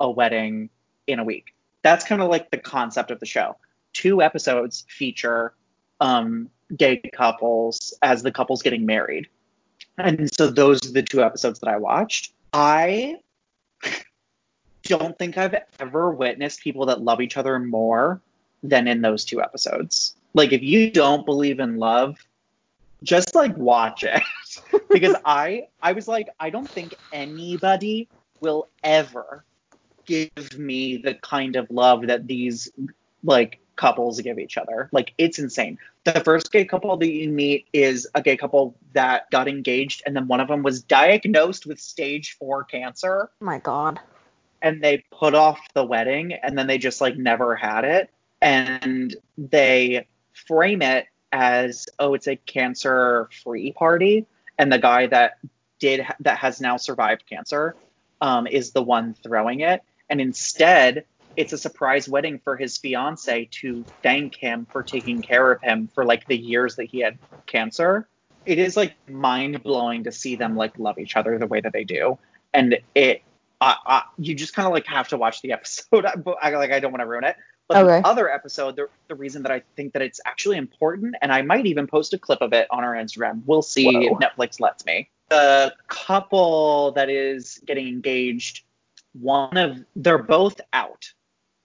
[0.00, 0.70] a wedding
[1.06, 3.56] in a week that's kind of like the concept of the show
[3.92, 5.54] two episodes feature
[6.00, 9.28] um gay couples as the couples getting married.
[9.98, 12.32] And so those are the two episodes that I watched.
[12.52, 13.16] I
[14.82, 18.20] don't think I've ever witnessed people that love each other more
[18.68, 20.14] than in those two episodes.
[20.34, 22.18] Like if you don't believe in love,
[23.02, 24.22] just like watch it.
[24.90, 28.08] because I I was like I don't think anybody
[28.40, 29.44] will ever
[30.04, 32.70] give me the kind of love that these
[33.24, 34.88] like couples give each other.
[34.92, 35.78] Like it's insane.
[36.04, 40.16] The first gay couple that you meet is a gay couple that got engaged and
[40.16, 43.30] then one of them was diagnosed with stage 4 cancer.
[43.40, 44.00] Oh my god.
[44.62, 49.16] And they put off the wedding and then they just like never had it and
[49.36, 54.26] they frame it as oh it's a cancer free party
[54.58, 55.38] and the guy that
[55.78, 57.74] did that has now survived cancer
[58.20, 61.04] um, is the one throwing it and instead
[61.36, 65.88] it's a surprise wedding for his fiance to thank him for taking care of him
[65.94, 68.08] for like the years that he had cancer.
[68.46, 71.72] It is like mind blowing to see them like love each other the way that
[71.72, 72.18] they do,
[72.54, 73.22] and it
[73.60, 76.06] uh, you just kind of like have to watch the episode.
[76.06, 77.36] I, like I don't want to ruin it.
[77.68, 78.00] But okay.
[78.00, 81.42] the other episode, the, the reason that I think that it's actually important, and I
[81.42, 83.42] might even post a clip of it on our Instagram.
[83.44, 84.02] We'll see Whoa.
[84.02, 85.08] if Netflix lets me.
[85.30, 88.62] The couple that is getting engaged,
[89.14, 91.12] one of they're both out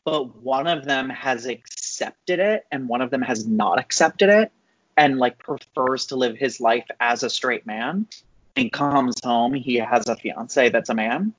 [0.06, 4.52] but one of them has accepted it and one of them has not accepted it
[4.98, 8.08] and like prefers to live his life as a straight man.
[8.58, 11.34] and comes home, he has a fiance that's a man,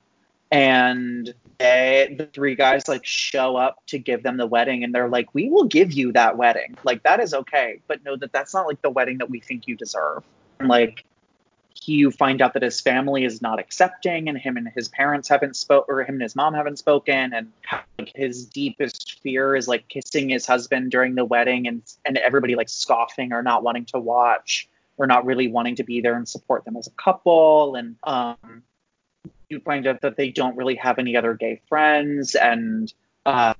[0.53, 5.09] and they, the three guys like show up to give them the wedding, and they're
[5.09, 8.53] like, "We will give you that wedding, like that is okay, but know that that's
[8.53, 10.23] not like the wedding that we think you deserve."
[10.59, 11.05] And, like
[11.85, 15.55] you find out that his family is not accepting and him and his parents haven't
[15.55, 17.51] spoke or him and his mom haven't spoken and
[17.99, 22.55] like, his deepest fear is like kissing his husband during the wedding and and everybody
[22.55, 26.29] like scoffing or not wanting to watch or not really wanting to be there and
[26.29, 28.63] support them as a couple and um
[29.49, 32.93] you find out that they don't really have any other gay friends and
[33.25, 33.53] uh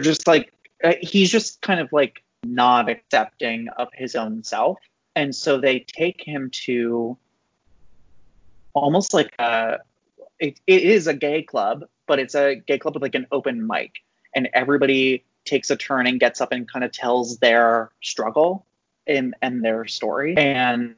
[0.00, 0.52] just like
[0.84, 4.78] uh, he's just kind of like not accepting of his own self.
[5.14, 7.16] And so they take him to
[8.74, 9.78] almost like a
[10.38, 13.66] it, it is a gay club, but it's a gay club with like an open
[13.66, 14.02] mic.
[14.34, 18.66] And everybody takes a turn and gets up and kind of tells their struggle
[19.06, 20.36] and and their story.
[20.36, 20.96] And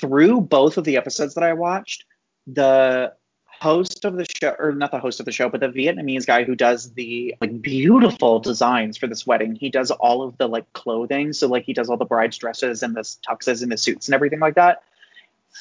[0.00, 2.04] through both of the episodes that I watched,
[2.46, 3.12] the
[3.60, 6.44] host of the show or not the host of the show but the vietnamese guy
[6.44, 9.54] who does the like beautiful designs for this wedding.
[9.54, 11.32] He does all of the like clothing.
[11.32, 14.14] So like he does all the bride's dresses and the tuxes and the suits and
[14.14, 14.82] everything like that.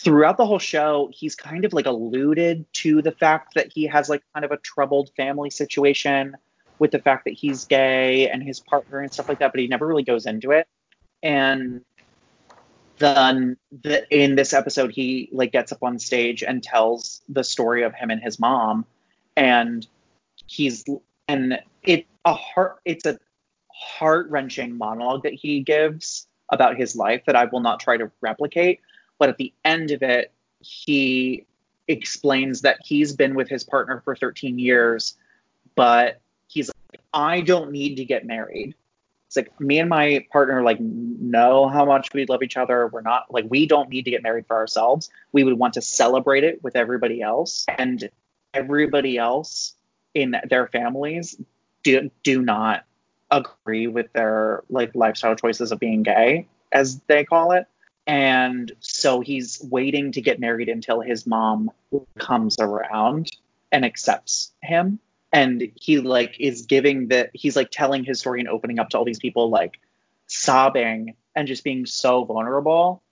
[0.03, 4.09] Throughout the whole show he's kind of like alluded to the fact that he has
[4.09, 6.35] like kind of a troubled family situation
[6.79, 9.67] with the fact that he's gay and his partner and stuff like that but he
[9.67, 10.67] never really goes into it.
[11.23, 11.81] And
[12.97, 17.83] then the, in this episode he like gets up on stage and tells the story
[17.83, 18.85] of him and his mom
[19.35, 19.87] and
[20.47, 20.85] he's
[21.27, 23.17] and it a heart it's a
[23.71, 28.79] heart-wrenching monologue that he gives about his life that I will not try to replicate
[29.19, 31.45] but at the end of it he
[31.87, 35.15] explains that he's been with his partner for 13 years
[35.75, 38.75] but he's like I don't need to get married
[39.35, 42.87] it's like me and my partner like know how much we love each other.
[42.87, 45.09] We're not like we don't need to get married for ourselves.
[45.31, 48.09] We would want to celebrate it with everybody else, and
[48.53, 49.73] everybody else
[50.13, 51.37] in their families
[51.83, 52.85] do do not
[53.31, 57.65] agree with their like lifestyle choices of being gay, as they call it.
[58.07, 61.71] And so he's waiting to get married until his mom
[62.19, 63.31] comes around
[63.71, 64.99] and accepts him
[65.35, 68.97] and he like is giving the he's like telling his story and opening up to
[68.97, 69.79] all these people like
[70.27, 73.03] sobbing and just being so vulnerable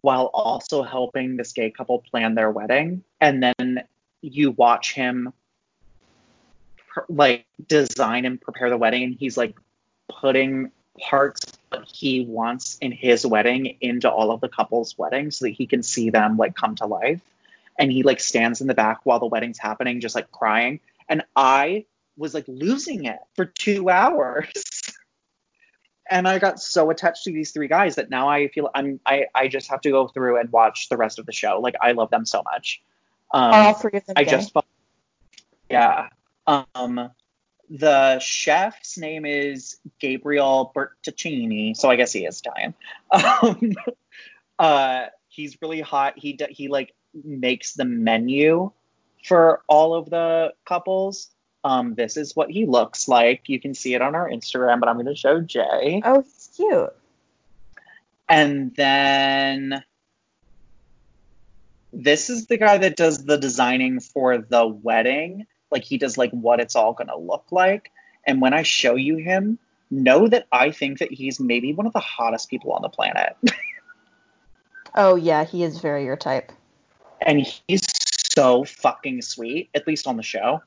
[0.00, 3.04] while also helping this gay couple plan their wedding.
[3.20, 3.84] And then
[4.20, 5.32] you watch him
[7.08, 9.56] like design and prepare the wedding and he's like
[10.08, 15.44] putting parts that he wants in his wedding into all of the couples weddings so
[15.44, 17.20] that he can see them like come to life.
[17.78, 20.80] And he like stands in the back while the wedding's happening just like crying
[21.10, 21.84] and I
[22.16, 24.48] was like losing it for two hours.
[26.10, 29.26] and I got so attached to these three guys that now I feel I'm I,
[29.34, 31.60] I just have to go through and watch the rest of the show.
[31.60, 32.80] Like I love them so much.
[33.32, 34.14] Um, All three of them.
[34.16, 34.54] I just
[35.68, 36.08] yeah.
[36.46, 37.10] Um,
[37.68, 42.74] the chef's name is Gabriel Bertaccini, so I guess he is Italian.
[43.12, 43.74] Um,
[44.58, 46.14] uh, he's really hot.
[46.16, 46.92] He he like
[47.24, 48.72] makes the menu
[49.24, 51.28] for all of the couples.
[51.62, 53.48] Um, this is what he looks like.
[53.48, 56.00] You can see it on our Instagram, but I'm going to show Jay.
[56.04, 56.92] Oh, he's cute.
[58.28, 59.82] And then
[61.92, 65.46] this is the guy that does the designing for the wedding.
[65.70, 67.90] Like he does like what it's all going to look like.
[68.24, 69.58] And when I show you him,
[69.90, 73.36] know that I think that he's maybe one of the hottest people on the planet.
[74.94, 76.52] oh yeah, he is very your type.
[77.20, 77.89] And he's
[78.34, 80.62] so fucking sweet, at least on the show.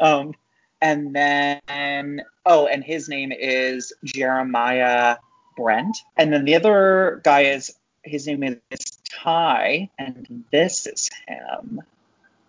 [0.00, 0.34] Um,
[0.80, 5.16] and then, oh, and his name is Jeremiah
[5.56, 5.98] Brent.
[6.16, 7.74] And then the other guy is,
[8.04, 11.82] his name is Ty, and this is him.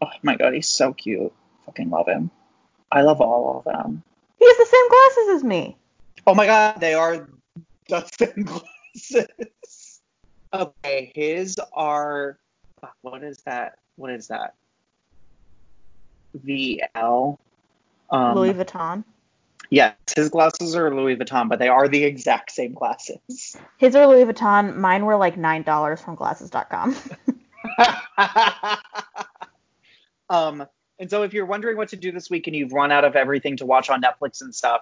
[0.01, 1.33] Oh my god, he's so cute.
[1.65, 2.31] Fucking love him.
[2.91, 4.03] I love all of them.
[4.37, 5.77] He has the same glasses as me.
[6.25, 7.27] Oh my god, they are
[7.89, 10.01] the same glasses.
[10.53, 12.37] okay, his are.
[13.01, 13.78] What is that?
[13.99, 14.55] What is that?
[16.37, 17.37] VL.
[18.09, 19.03] Um, Louis Vuitton.
[19.69, 23.55] Yes, his glasses are Louis Vuitton, but they are the exact same glasses.
[23.77, 24.77] His are Louis Vuitton.
[24.77, 26.95] Mine were like nine dollars from glasses.com.
[30.29, 30.65] um,
[30.97, 33.15] and so if you're wondering what to do this week and you've run out of
[33.15, 34.81] everything to watch on Netflix and stuff,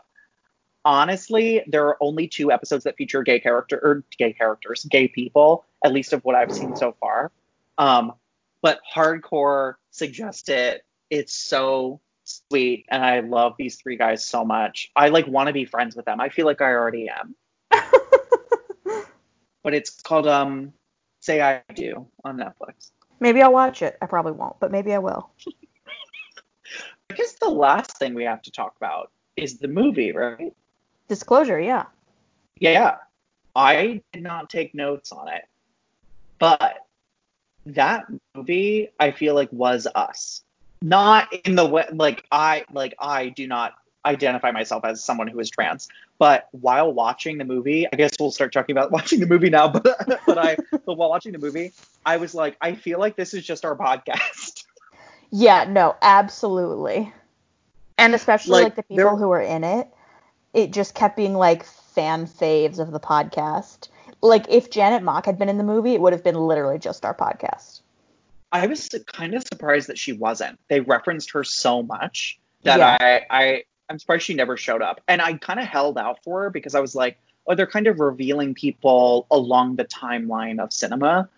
[0.86, 5.66] honestly, there are only two episodes that feature gay character or gay characters, gay people,
[5.84, 7.32] at least of what I've seen so far.
[7.78, 8.14] Um,
[8.68, 10.84] but hardcore suggest it.
[11.10, 14.92] It's so sweet, and I love these three guys so much.
[14.94, 16.20] I like want to be friends with them.
[16.20, 17.34] I feel like I already am.
[19.64, 20.74] but it's called um,
[21.22, 22.92] Say I Do on Netflix.
[23.22, 23.98] Maybe I'll watch it.
[24.02, 25.30] I probably won't, but maybe I will.
[27.10, 30.54] I guess the last thing we have to talk about is the movie, right?
[31.08, 31.86] Disclosure, yeah.
[32.60, 32.98] Yeah.
[33.56, 35.44] I did not take notes on it.
[36.38, 36.87] But
[37.74, 38.06] that
[38.36, 40.44] movie I feel like was us.
[40.82, 43.74] Not in the way like I like I do not
[44.06, 48.32] identify myself as someone who is trans, but while watching the movie, I guess we'll
[48.32, 49.84] start talking about watching the movie now, but
[50.26, 51.74] but I but while watching the movie,
[52.06, 54.64] I was like I feel like this is just our podcast.
[55.30, 57.12] Yeah, no, absolutely.
[57.98, 59.90] And especially like, like the people who were in it,
[60.54, 63.90] it just kept being like fan faves of the podcast.
[64.22, 67.06] Like if Janet Mock had been in the movie, it would have been literally just
[67.06, 67.82] our podcast.
[68.52, 70.60] I was kind of surprised that she wasn't.
[70.70, 72.98] They referenced her so much that Yeah.
[73.00, 75.02] I, I I'm surprised she never showed up.
[75.08, 77.88] And I kind of held out for her because I was like, oh, they're kind
[77.88, 81.30] of revealing people along the timeline of cinema.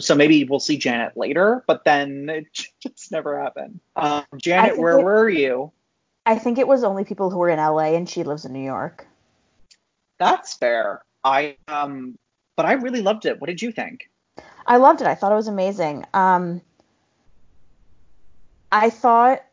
[0.00, 2.46] So maybe we'll see Janet later, but then it
[2.80, 3.78] just never happened.
[3.94, 5.70] Um, Janet, where it- were you?
[6.26, 8.64] I think it was only people who were in LA and she lives in New
[8.64, 9.06] York.
[10.18, 11.02] That's fair.
[11.24, 12.16] I um,
[12.56, 13.40] but I really loved it.
[13.40, 14.10] What did you think?
[14.66, 15.06] I loved it.
[15.06, 16.04] I thought it was amazing.
[16.14, 16.60] Um,
[18.72, 19.44] I thought,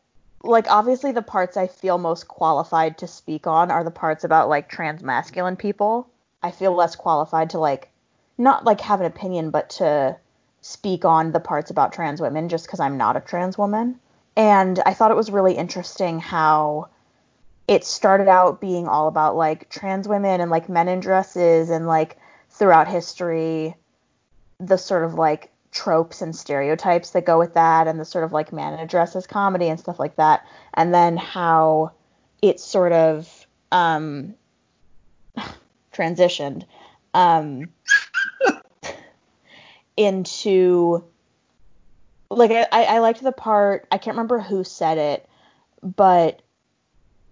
[0.44, 4.50] like, obviously the parts I feel most qualified to speak on are the parts about
[4.50, 6.08] like trans masculine people.
[6.42, 7.90] I feel less qualified to like,
[8.38, 10.18] not like have an opinion, but to
[10.62, 14.00] speak on the parts about trans women just because I'm not a trans woman.
[14.36, 16.90] And I thought it was really interesting how
[17.68, 21.88] it started out being all about like trans women and like men in dresses and
[21.88, 22.18] like
[22.50, 23.76] throughout history
[24.60, 28.34] the sort of like tropes and stereotypes that go with that and the sort of
[28.34, 30.46] like man in a dress as comedy and stuff like that.
[30.74, 31.92] And then how
[32.42, 34.36] it sort of um
[35.94, 36.66] transitioned
[37.14, 37.70] um
[39.98, 41.04] into
[42.30, 45.30] like I, I liked the part I can't remember who said it
[45.82, 46.42] but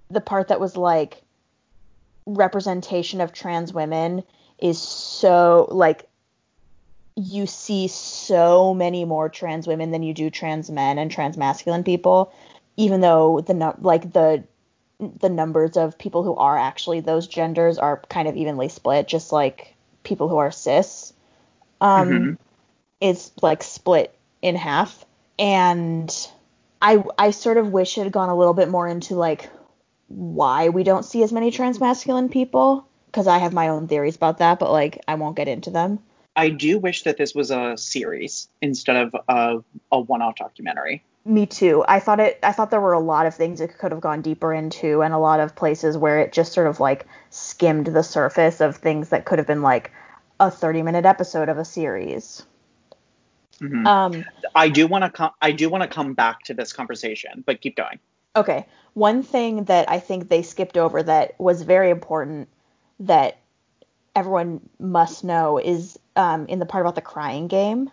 [0.09, 1.21] the part that was like
[2.25, 4.23] representation of trans women
[4.59, 6.07] is so like
[7.15, 11.83] you see so many more trans women than you do trans men and trans masculine
[11.83, 12.31] people
[12.77, 14.43] even though the num- like the
[14.99, 19.31] the numbers of people who are actually those genders are kind of evenly split just
[19.31, 21.13] like people who are cis
[21.81, 22.37] um Mhm.
[23.01, 25.05] is like split in half
[25.37, 26.29] and
[26.81, 29.49] i i sort of wish it had gone a little bit more into like
[30.09, 34.15] why we don't see as many trans masculine people because i have my own theories
[34.15, 35.99] about that but like i won't get into them
[36.39, 41.03] I do wish that this was a series instead of a, a one-off documentary.
[41.25, 41.83] Me too.
[41.85, 42.39] I thought it.
[42.41, 45.13] I thought there were a lot of things it could have gone deeper into, and
[45.13, 49.09] a lot of places where it just sort of like skimmed the surface of things
[49.09, 49.91] that could have been like
[50.39, 52.43] a 30-minute episode of a series.
[53.59, 53.85] Mhm.
[53.85, 54.25] Um.
[54.55, 55.31] I do want to come.
[55.41, 57.99] I do want to come back to this conversation, but keep going.
[58.35, 58.65] Okay.
[58.93, 62.49] One thing that I think they skipped over that was very important
[63.01, 63.37] that
[64.15, 67.89] everyone must know is um, in the part about the crying game.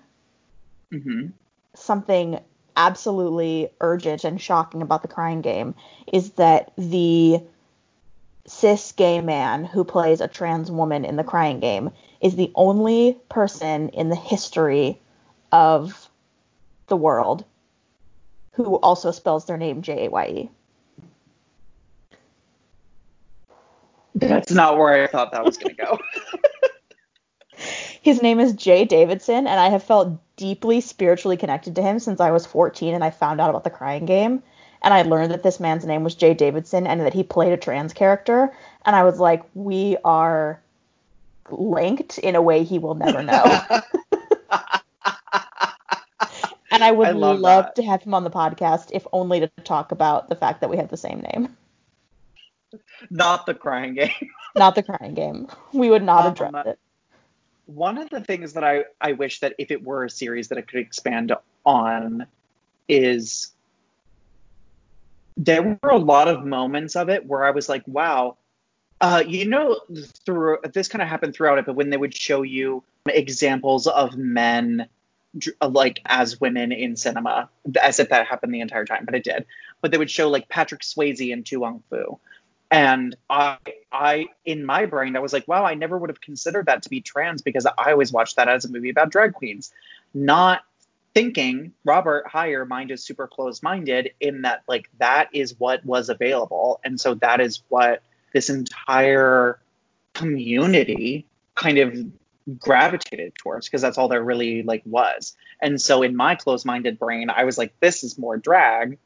[0.93, 1.26] hmm
[1.74, 2.41] something
[2.76, 5.74] absolutely urgent and shocking about the crying game
[6.12, 7.41] is that the
[8.47, 13.18] cis gay man who plays a trans woman in the crying game is the only
[13.28, 15.01] person in the history
[15.53, 16.09] of
[16.89, 17.45] the world
[18.57, 20.50] who also spells their name J A Y E.
[24.14, 25.98] That's not where I thought that was going to go.
[28.00, 32.18] His name is Jaye Davidson, and I have felt deeply spiritually connected to him since
[32.18, 34.42] I was 14 and I found out about the crying game.
[34.82, 37.57] And I learned that this man's name was Jaye Davidson and that he played a
[37.57, 38.54] trans character.
[38.86, 40.61] And I was like, we are
[41.50, 43.61] linked in a way he will never know.
[46.77, 49.49] and I would I love love to have him on the podcast, if only to
[49.64, 51.57] talk about the fact that we have the same name.
[53.11, 54.11] not the crying game.
[54.55, 55.49] Not the crying game.
[55.74, 56.79] We would not Um, address it.
[57.66, 60.57] One of the things that I, I wish that if it were a series that
[60.57, 61.33] it could expand
[61.66, 62.27] on
[62.89, 63.53] is
[65.37, 68.39] there were a lot of moments of it where I was like, wow,
[69.03, 69.79] uh, you know,
[70.24, 74.16] through this kind of happened throughout it, but when they would show you examples of
[74.16, 74.89] men
[75.61, 77.49] Uh, like as women in cinema,
[77.80, 79.47] as if that happened the entire time, but it did.
[79.80, 82.18] But they would show like Patrick Swayze and To Wong Foo.
[82.70, 83.59] And I,
[83.93, 86.91] I, in my brain, I was like, wow, I never would have considered that to
[86.91, 89.72] be trans because I always watched that as a movie about drag queens,
[90.14, 90.62] not
[91.14, 96.09] thinking Robert Heyer mind is super closed minded in that like that is what was
[96.09, 99.59] available, and so that is what this entire
[100.12, 101.24] community
[101.55, 101.95] kind of
[102.59, 105.36] gravitated towards because that's all there really like was.
[105.61, 108.99] And so in my closed-minded brain, I was like, this is more drag.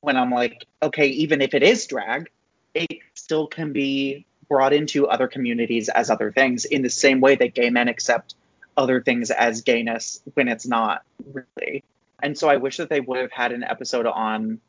[0.00, 2.30] When I'm like, okay, even if it is drag,
[2.74, 7.34] it still can be brought into other communities as other things in the same way
[7.36, 8.34] that gay men accept
[8.76, 11.84] other things as gayness when it's not really.
[12.22, 14.60] And so I wish that they would have had an episode on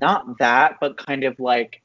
[0.00, 1.80] not that, but kind of like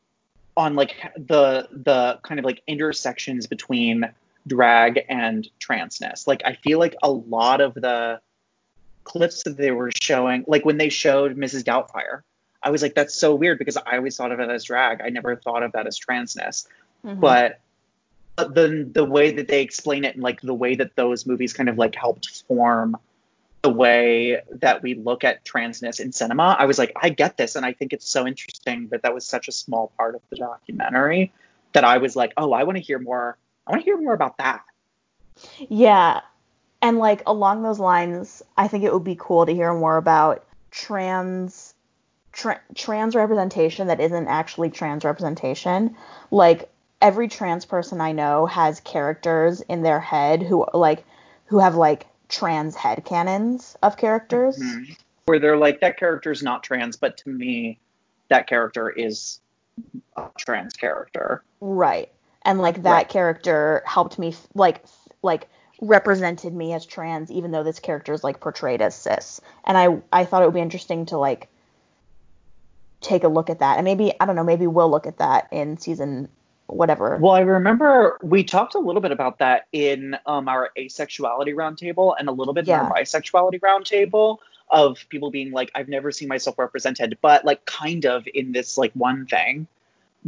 [0.57, 4.09] on like the the kind of like intersections between
[4.47, 6.27] drag and transness.
[6.27, 8.21] Like I feel like a lot of the
[9.03, 11.63] clips that they were showing, like when they showed Mrs.
[11.63, 12.21] Doubtfire,
[12.63, 15.01] I was like, that's so weird because I always thought of it as drag.
[15.01, 16.67] I never thought of that as transness.
[17.05, 17.19] Mhm.
[17.19, 17.59] But
[18.35, 21.53] but then the way that they explain it and like the way that those movies
[21.53, 22.95] kind of like helped form
[23.63, 27.55] the way that we look at transness in cinema, I was like, I get this,
[27.55, 28.87] and I think it's so interesting.
[28.87, 31.31] But that was such a small part of the documentary
[31.73, 33.37] that I was like, oh, I want to hear more.
[33.67, 34.63] I want to hear more about that.
[35.69, 36.21] Yeah.
[36.81, 40.45] And like along those lines, I think it would be cool to hear more about
[40.71, 41.73] trans
[42.31, 45.95] tra- trans representation that isn't actually trans representation.
[46.31, 46.69] Like
[47.01, 51.03] every trans person I know has characters in their head who like
[51.47, 54.57] who have like trans head canons of characters.
[54.57, 54.93] Mm-hmm.
[55.25, 57.79] Where they're like, that character's not trans, but to me,
[58.29, 59.41] that character is
[60.15, 61.43] a trans character.
[61.59, 62.09] Right.
[62.47, 63.09] And like that right.
[63.09, 64.83] character helped me like
[65.21, 65.47] like
[65.81, 69.41] represented me as trans even though this character is like portrayed as cis.
[69.65, 71.49] And I I thought it would be interesting to like
[73.01, 73.77] take a look at that.
[73.77, 76.29] And maybe I don't know, maybe we'll look at that in season
[76.67, 77.17] whatever.
[77.17, 82.15] Well, I remember we talked a little bit about that in um, our asexuality roundtable
[82.17, 82.79] and a little bit yeah.
[82.79, 84.37] in our bisexuality roundtable
[84.69, 88.77] of people being like, I've never seen myself represented, but like kind of in this
[88.77, 89.67] like one thing.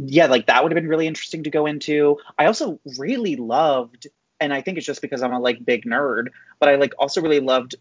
[0.02, 2.18] Yeah, like that would have been really interesting to go into.
[2.38, 4.06] I also really loved,
[4.40, 6.28] and I think it's just because I'm a like big nerd,
[6.58, 7.74] but I like also really loved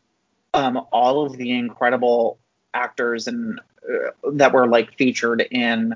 [0.53, 2.37] um, all of the incredible
[2.73, 5.95] actors and uh, that were like featured in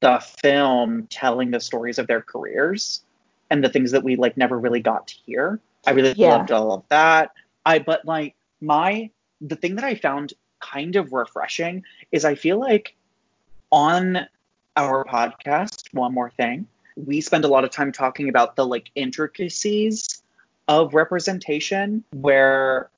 [0.00, 3.02] the film telling the stories of their careers
[3.50, 5.58] and the things that we like never really got to hear.
[5.86, 6.28] I really yeah.
[6.28, 7.32] loved all of that.
[7.66, 9.10] I but like my
[9.40, 11.82] the thing that I found kind of refreshing
[12.12, 12.94] is I feel like
[13.72, 14.28] on
[14.76, 16.66] our podcast, one more thing,
[16.96, 20.22] we spend a lot of time talking about the like intricacies
[20.68, 22.90] of representation where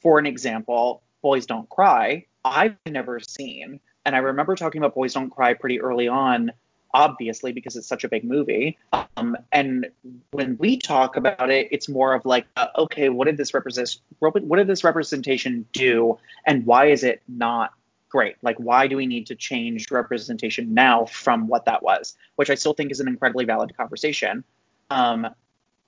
[0.00, 5.12] for an example, Boys Don't Cry, I've never seen and I remember talking about Boys
[5.12, 6.52] Don't Cry pretty early on,
[6.94, 8.78] obviously because it's such a big movie.
[9.18, 9.88] Um, and
[10.30, 13.98] when we talk about it, it's more of like, uh, okay, what did this represent?
[14.18, 17.74] What did this representation do, and why is it not
[18.08, 18.36] great?
[18.42, 22.16] Like, why do we need to change representation now from what that was?
[22.36, 24.44] Which I still think is an incredibly valid conversation.
[24.90, 25.28] Um,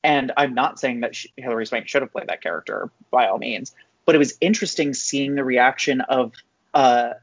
[0.02, 3.74] and I'm not saying that Hilary Swank should have played that character by all means,
[4.06, 6.32] but it was interesting seeing the reaction of
[6.72, 7.14] uh,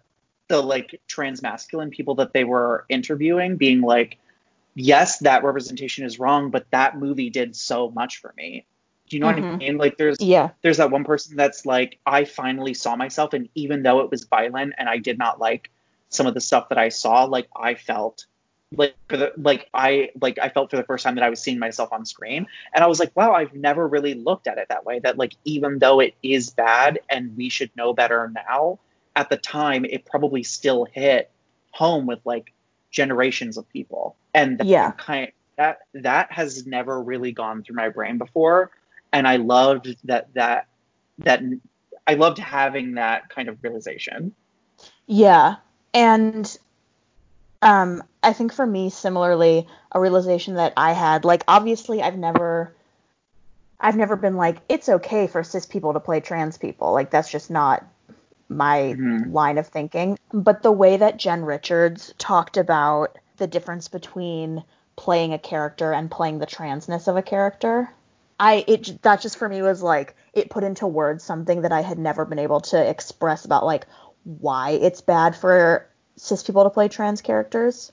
[0.48, 4.18] the like trans masculine people that they were interviewing being like,
[4.76, 8.66] yes, that representation is wrong, but that movie did so much for me.
[9.10, 9.42] Do you know mm-hmm.
[9.42, 9.58] what I mm-hmm.
[9.58, 9.78] mean?
[9.78, 10.50] Like there's yeah.
[10.62, 14.24] there's that one person that's like, I finally saw myself and even though it was
[14.26, 15.72] violent and I did not like
[16.10, 18.26] some of the stuff that I saw, like I felt
[18.76, 21.42] like for the like I like I felt for the first time that I was
[21.42, 24.68] seeing myself on screen and I was like wow I've never really looked at it
[24.70, 28.80] that way that like even though it is bad and we should know better now
[29.16, 31.32] at the time it probably still hit
[31.72, 32.54] home with like
[32.92, 37.88] generations of people and that yeah kind that that has never really gone through my
[37.88, 38.70] brain before
[39.18, 40.68] and i loved that that
[41.18, 41.42] that
[42.06, 44.34] i loved having that kind of realization
[45.08, 45.56] yeah
[45.94, 46.58] and
[47.62, 52.74] um i think for me similarly a realization that i had like obviously i've never
[53.80, 56.94] I've never been like, it's okay for cis people to play trans people.
[56.94, 57.86] Like, that's just not
[58.50, 59.32] my mm-hmm.
[59.32, 60.18] line of thinking.
[60.34, 64.64] But the way that Jen Richards talked about the difference between
[64.96, 67.90] playing a character and playing the transness of a character,
[68.40, 71.82] I it that just for me was like it put into words something that I
[71.82, 73.88] had never been able to express about like
[74.24, 77.92] why it's bad for cis people to play trans characters.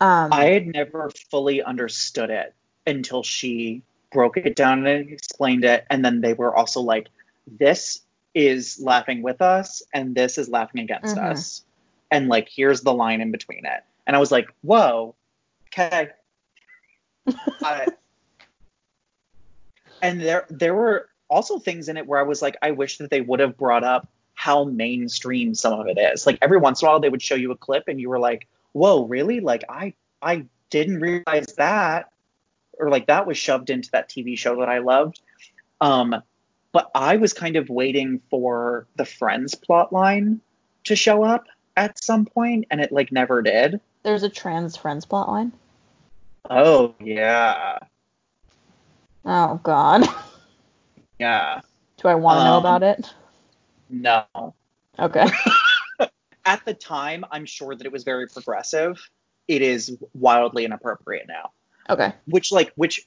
[0.00, 2.54] Um, I had never fully understood it
[2.86, 3.82] until she
[4.12, 7.08] broke it down and explained it, and then they were also like,
[7.46, 8.02] "This
[8.36, 11.32] is laughing with us and this is laughing against mm-hmm.
[11.32, 11.64] us.
[12.10, 13.82] And like here's the line in between it.
[14.06, 15.14] And I was like, whoa,
[15.68, 16.10] okay.
[17.64, 17.86] uh,
[20.02, 23.10] and there there were also things in it where I was like, I wish that
[23.10, 26.26] they would have brought up how mainstream some of it is.
[26.26, 28.18] Like every once in a while they would show you a clip and you were
[28.18, 29.40] like, whoa, really?
[29.40, 32.10] Like I I didn't realize that.
[32.78, 35.20] Or like that was shoved into that TV show that I loved.
[35.80, 36.22] Um,
[36.72, 40.40] but I was kind of waiting for the Friends plot line
[40.84, 43.80] to show up at some point, and it like never did.
[44.02, 45.52] There's a trans Friends plot line.
[46.50, 47.78] Oh yeah.
[49.26, 50.06] Oh God.
[51.18, 51.60] Yeah.
[52.00, 53.12] Do I want to um, know about it?
[53.90, 54.54] No.
[54.98, 55.26] Okay.
[56.44, 59.10] at the time, I'm sure that it was very progressive.
[59.48, 61.50] It is wildly inappropriate now.
[61.90, 62.12] Okay.
[62.26, 63.06] Which like which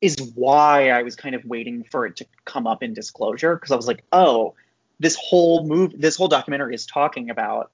[0.00, 3.70] is why I was kind of waiting for it to come up in disclosure because
[3.70, 4.54] I was like, oh,
[4.98, 7.70] this whole move, this whole documentary is talking about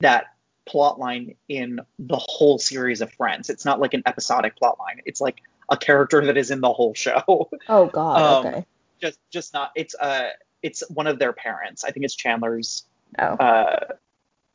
[0.00, 0.26] that
[0.66, 3.48] plot line in the whole series of Friends.
[3.48, 5.00] It's not like an episodic plot line.
[5.06, 7.50] It's like a character that is in the whole show.
[7.68, 8.46] Oh God.
[8.46, 8.66] Um, okay.
[9.00, 9.72] just just not.
[9.74, 10.28] It's uh
[10.62, 11.84] it's one of their parents.
[11.84, 12.84] I think it's Chandler's.
[13.18, 13.24] Oh.
[13.24, 13.84] Uh,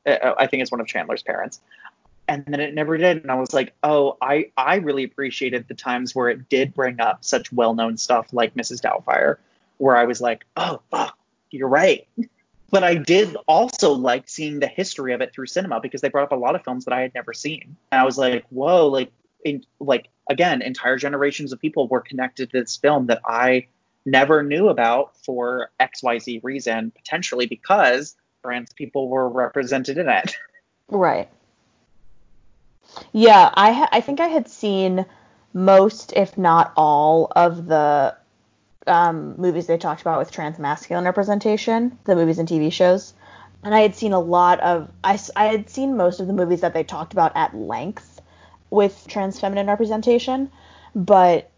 [0.05, 1.59] uh, I think it's one of Chandler's parents.
[2.27, 5.73] And then it never did, and I was like, oh, I I really appreciated the
[5.73, 8.81] times where it did bring up such well-known stuff like Mrs.
[8.81, 9.37] Doubtfire,
[9.77, 11.17] where I was like, oh fuck,
[11.51, 12.07] you're right.
[12.71, 16.23] But I did also like seeing the history of it through cinema because they brought
[16.23, 17.77] up a lot of films that I had never seen.
[17.91, 19.11] And I was like, whoa, like
[19.43, 23.67] in, like again, entire generations of people were connected to this film that I
[24.05, 30.35] never knew about for XYZ reason, potentially because trans people were represented in it.
[30.89, 31.29] Right.
[33.13, 35.05] Yeah, I ha- I think I had seen
[35.53, 38.15] most, if not all, of the
[38.85, 43.13] um, movies they talked about with trans masculine representation, the movies and TV shows.
[43.63, 46.61] And I had seen a lot of, I, I had seen most of the movies
[46.61, 48.12] that they talked about at length
[48.73, 50.51] with trans feminine representation,
[50.95, 51.51] but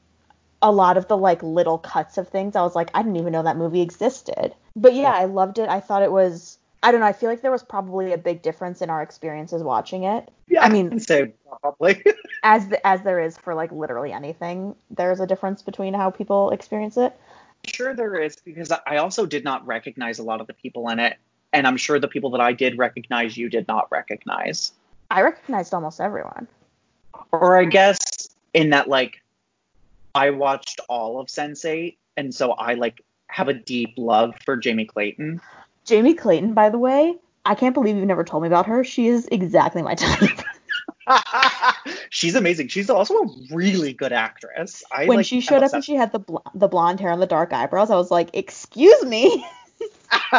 [0.61, 3.31] a lot of the like little cuts of things, I was like, I didn't even
[3.31, 4.53] know that movie existed.
[4.75, 5.69] But yeah, I loved it.
[5.69, 8.41] I thought it was, I don't know, I feel like there was probably a big
[8.41, 10.29] difference in our experiences watching it.
[10.49, 12.03] Yeah, I mean- say probably.
[12.43, 16.51] As the, as there is for like literally anything, there's a difference between how people
[16.51, 17.19] experience it.
[17.65, 20.99] sure there is because I also did not recognize a lot of the people in
[20.99, 21.17] it,
[21.53, 24.73] and I'm sure the people that I did recognize you did not recognize.
[25.09, 26.47] I recognized almost everyone.
[27.31, 29.21] Or I guess in that like
[30.13, 34.85] I watched all of Sense8, and so I like have a deep love for Jamie
[34.85, 35.41] Clayton.
[35.83, 38.83] Jamie Clayton, by the way, I can't believe you've never told me about her.
[38.83, 40.41] She is exactly my type.
[42.09, 42.69] She's amazing.
[42.69, 44.83] She's also a really good actress.
[44.91, 47.21] I when like, she showed up and she had the bl- the blonde hair and
[47.21, 49.45] the dark eyebrows, I was like, "Excuse me."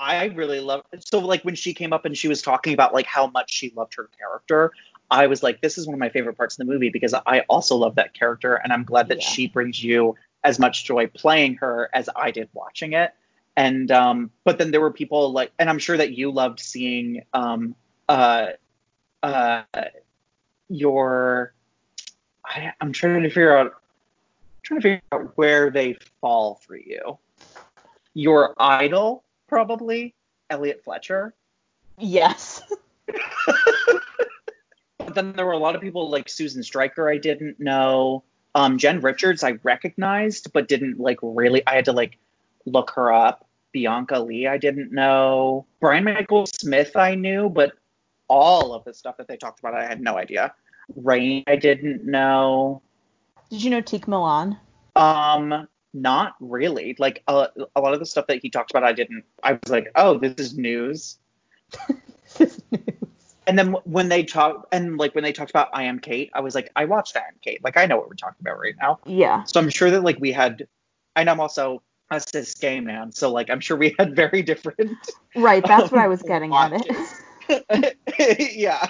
[0.00, 3.04] I really love so like when she came up and she was talking about like
[3.04, 4.72] how much she loved her character,
[5.10, 7.40] I was like, this is one of my favorite parts of the movie because I
[7.50, 9.28] also love that character and I'm glad that Yeah.
[9.28, 13.12] she brings you as much joy playing her as I did watching it.
[13.56, 17.24] And um, but then there were people like, and I'm sure that you loved seeing
[17.34, 17.74] um,
[18.08, 18.52] uh,
[19.22, 19.64] uh,
[20.68, 21.52] your.
[22.46, 23.74] I, I'm trying to figure out,
[24.62, 27.18] trying to figure out where they fall for you.
[28.14, 30.14] Your idol, probably
[30.48, 31.34] Elliot Fletcher.
[31.98, 32.62] yes.
[34.98, 38.22] But then there were a lot of people like Susan Stryker I didn't know.
[38.54, 41.66] Um, Jen Richards I recognized, but didn't like really.
[41.66, 42.16] I had to like
[42.64, 43.44] look her up.
[43.72, 45.66] Bianca Leigh I didn't know.
[45.80, 47.72] Brian Michael Smith I knew, but
[48.28, 50.54] all of the stuff that they talked about I had no idea.
[50.94, 52.80] Rain I didn't know.
[53.48, 54.58] Did you know Tiq Milan?
[54.94, 56.96] Um, not really.
[56.98, 59.24] Like a, a lot of the stuff that he talked about I didn't.
[59.42, 61.18] I was like, oh, this is news.
[63.50, 66.40] And then when they talk and like when they talked about I am Cait, I
[66.40, 67.64] was like, I watched I am Cait.
[67.64, 69.00] Like I know what we're talking about right now.
[69.04, 69.42] yeah.
[69.42, 70.68] So I'm sure that like we had,
[71.16, 71.82] and I'm also
[72.12, 74.96] a cis gay man, so like I'm sure we had very different.
[75.34, 75.66] Right.
[75.66, 76.86] That's what I um, was getting at
[77.48, 77.96] it.
[78.56, 78.86] yeah.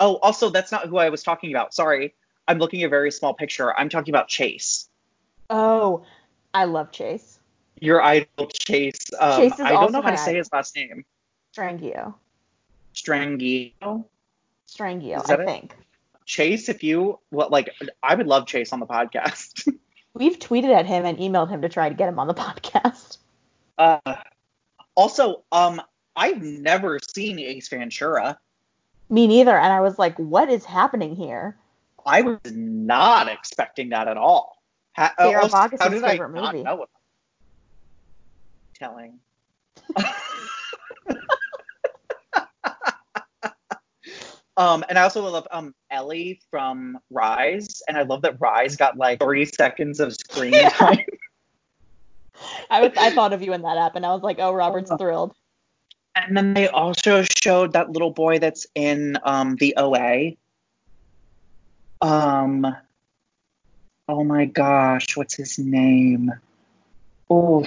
[0.00, 1.74] oh, also that's not who I was talking about.
[1.74, 2.14] Sorry,
[2.48, 3.78] I'm looking at a very small picture.
[3.78, 4.88] I'm talking about Chase.
[5.52, 6.04] Oh,
[6.54, 7.38] I love Chase.
[7.80, 9.10] Your idol Chase.
[9.18, 11.04] Um, Chase is I don't know how to say his last name.
[11.54, 12.14] Strangio.
[12.94, 14.04] Strangio.
[14.68, 15.46] Strangio, I it?
[15.46, 15.76] think.
[16.24, 17.70] Chase, if you what like
[18.02, 19.68] I would love Chase on the podcast.
[20.14, 23.18] We've tweeted at him and emailed him to try to get him on the podcast.
[23.78, 24.16] Uh,
[24.94, 25.80] also, um,
[26.14, 28.38] I've never seen Ace Ventura.
[29.08, 29.56] Me neither.
[29.56, 31.56] And I was like, what is happening here?
[32.04, 34.61] I was not expecting that at all.
[34.96, 36.64] Ha- Sarah also, Boggess's how did I favorite not movie.
[36.64, 36.90] know about?
[38.74, 39.20] Telling.
[44.56, 48.96] um, and I also love um Ellie from Rise, and I love that Rise got
[48.96, 50.68] like three seconds of screen Yeah.
[50.70, 50.98] time.
[52.70, 54.90] I, was, I thought of you in that app and I was like, oh, Robert's
[54.98, 55.34] thrilled.
[56.14, 60.32] And then they also showed that little boy that's in um, the OA.
[62.00, 62.66] Um,
[64.12, 66.30] oh my gosh, what's his name?
[67.30, 67.66] Oh,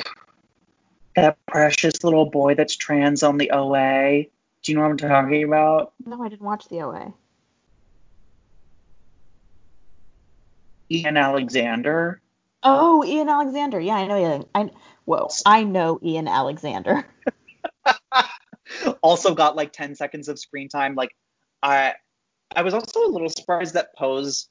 [1.16, 4.26] that precious little boy that's trans on the OA.
[4.62, 5.94] Do you know what I'm talking about?
[6.06, 7.14] No, I didn't watch the OA.
[10.92, 12.22] Ian Alexander.
[12.62, 13.80] Oh, Ian Alexander.
[13.80, 14.46] Yeah, I know Ian.
[14.54, 14.70] I,
[15.06, 17.08] whoa, I know Ian Alexander.
[19.02, 20.94] also got like 10 seconds of screen time.
[20.94, 21.16] Like,
[21.64, 21.96] I,
[22.56, 24.48] I was also a little surprised that Pose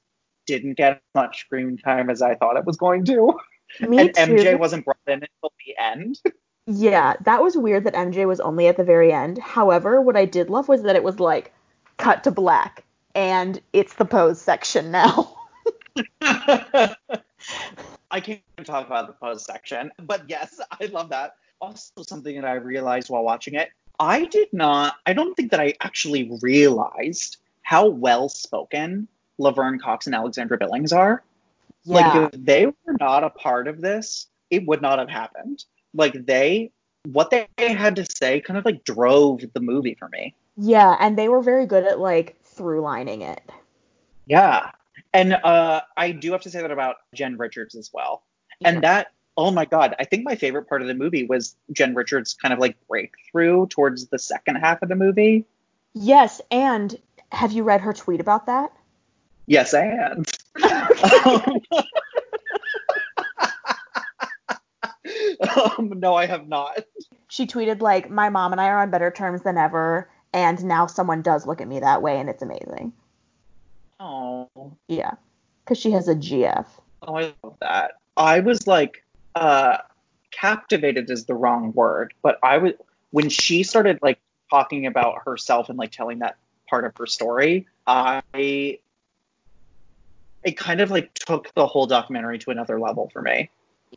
[0.46, 3.34] didn't get as much screen time as I thought it was going to.
[3.80, 4.22] Me and too.
[4.22, 6.20] MJ wasn't brought in until the end.
[6.66, 9.38] Yeah, that was weird that MJ was only at the very end.
[9.38, 11.52] However, what I did love was that it was like
[11.98, 12.84] cut to black,
[13.14, 15.36] and it's the pose section now.
[16.22, 21.36] I can't talk about the pose section, but yes, I love that.
[21.60, 25.60] Also, something that I realized while watching it, I did not, I don't think that
[25.60, 29.08] I actually realized how well spoken
[29.38, 31.22] Laverne Cox and Alexandra Billings are.
[31.84, 31.94] yeah.
[31.94, 35.64] Like, if they were not a part of this, it would not have happened.
[35.92, 36.70] Like, they,
[37.04, 40.34] what they had to say kind of like drove the movie for me.
[40.56, 43.42] yeah, and they were very good at like through lining it.
[44.26, 44.70] Yeah.
[45.12, 48.22] And uh, I do have to say that about Jen Richards as well.
[48.60, 48.68] Yeah.
[48.70, 51.94] And that, oh my God, I think my favorite part of the movie was Jen
[51.94, 55.44] Richards' kind of like breakthrough towards the second half of the movie.
[55.92, 56.96] Yes, and
[57.30, 58.72] have you read her tweet about that?
[59.46, 60.30] Yes, and.
[65.68, 66.84] um, no, I have not.
[67.28, 70.86] She tweeted like, "My mom and I are on better terms than ever, and now
[70.86, 72.92] someone does look at me that way, and it's amazing."
[74.00, 74.48] Oh,
[74.88, 75.12] Yeah,
[75.64, 76.66] because she has a GF.
[77.02, 77.92] oh, I love that.
[78.16, 79.78] I was like, uh,
[80.30, 82.72] captivated is the wrong word, but I was
[83.10, 84.18] when she started like
[84.50, 86.36] talking about herself and like telling that
[86.68, 88.78] part of her story, I
[90.44, 93.50] it kind of like took the whole documentary to another level for me.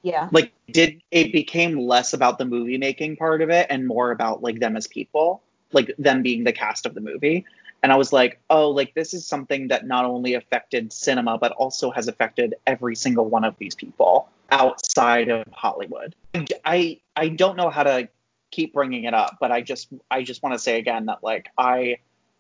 [0.04, 4.12] Yeah, Like did it became less about the movie making part of it and more
[4.12, 5.42] about like them as people,
[5.74, 7.46] like them being the cast of the movie.
[7.84, 11.52] And I was like, oh, like this is something that not only affected cinema, but
[11.54, 16.16] also has affected every single one of these people outside of Hollywood.
[16.64, 18.10] I I don't know how to
[18.52, 21.50] keep bringing it up, but I just I just want to say again that like
[21.58, 21.98] I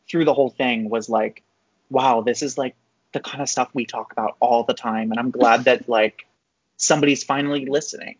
[0.09, 1.43] through the whole thing was like,
[1.89, 2.75] wow, this is like
[3.13, 6.25] the kind of stuff we talk about all the time, and I'm glad that like
[6.77, 8.17] somebody's finally listening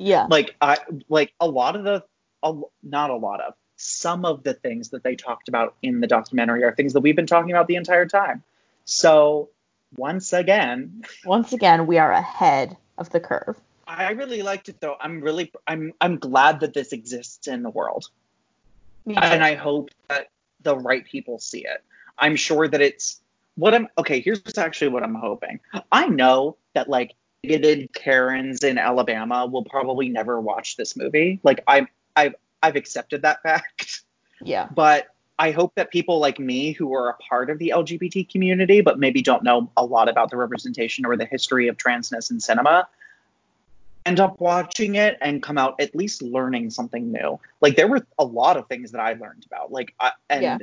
[0.00, 0.78] yeah, like I
[1.08, 2.02] like a lot of the
[2.42, 6.06] a, not a lot of some of the things that they talked about in the
[6.06, 8.42] documentary are things that we've been talking about the entire time.
[8.84, 9.50] So
[9.96, 13.56] once again, Once again, we are ahead of the curve.
[13.86, 14.96] I really liked it though.
[14.98, 18.08] I'm really I'm I'm glad that this exists in the world.
[19.06, 20.28] And I hope that
[20.62, 21.82] the right people see it.
[22.16, 23.20] I'm sure that it's
[23.60, 25.60] what I'm okay, here's actually what I'm hoping.
[25.92, 31.40] I know that like bigoted Karens in Alabama will probably never watch this movie.
[31.42, 31.86] Like I've
[32.16, 34.02] I've I've accepted that fact.
[34.42, 35.08] yeah, But
[35.38, 38.98] I hope that people like me who are a part of the LGBT community but
[38.98, 42.88] maybe don't know a lot about the representation or the history of transness in cinema
[44.06, 47.38] end up watching it and come out at least learning something new.
[47.60, 49.70] Like there were a lot of things that I learned about.
[49.70, 50.58] Like I, and Yeah.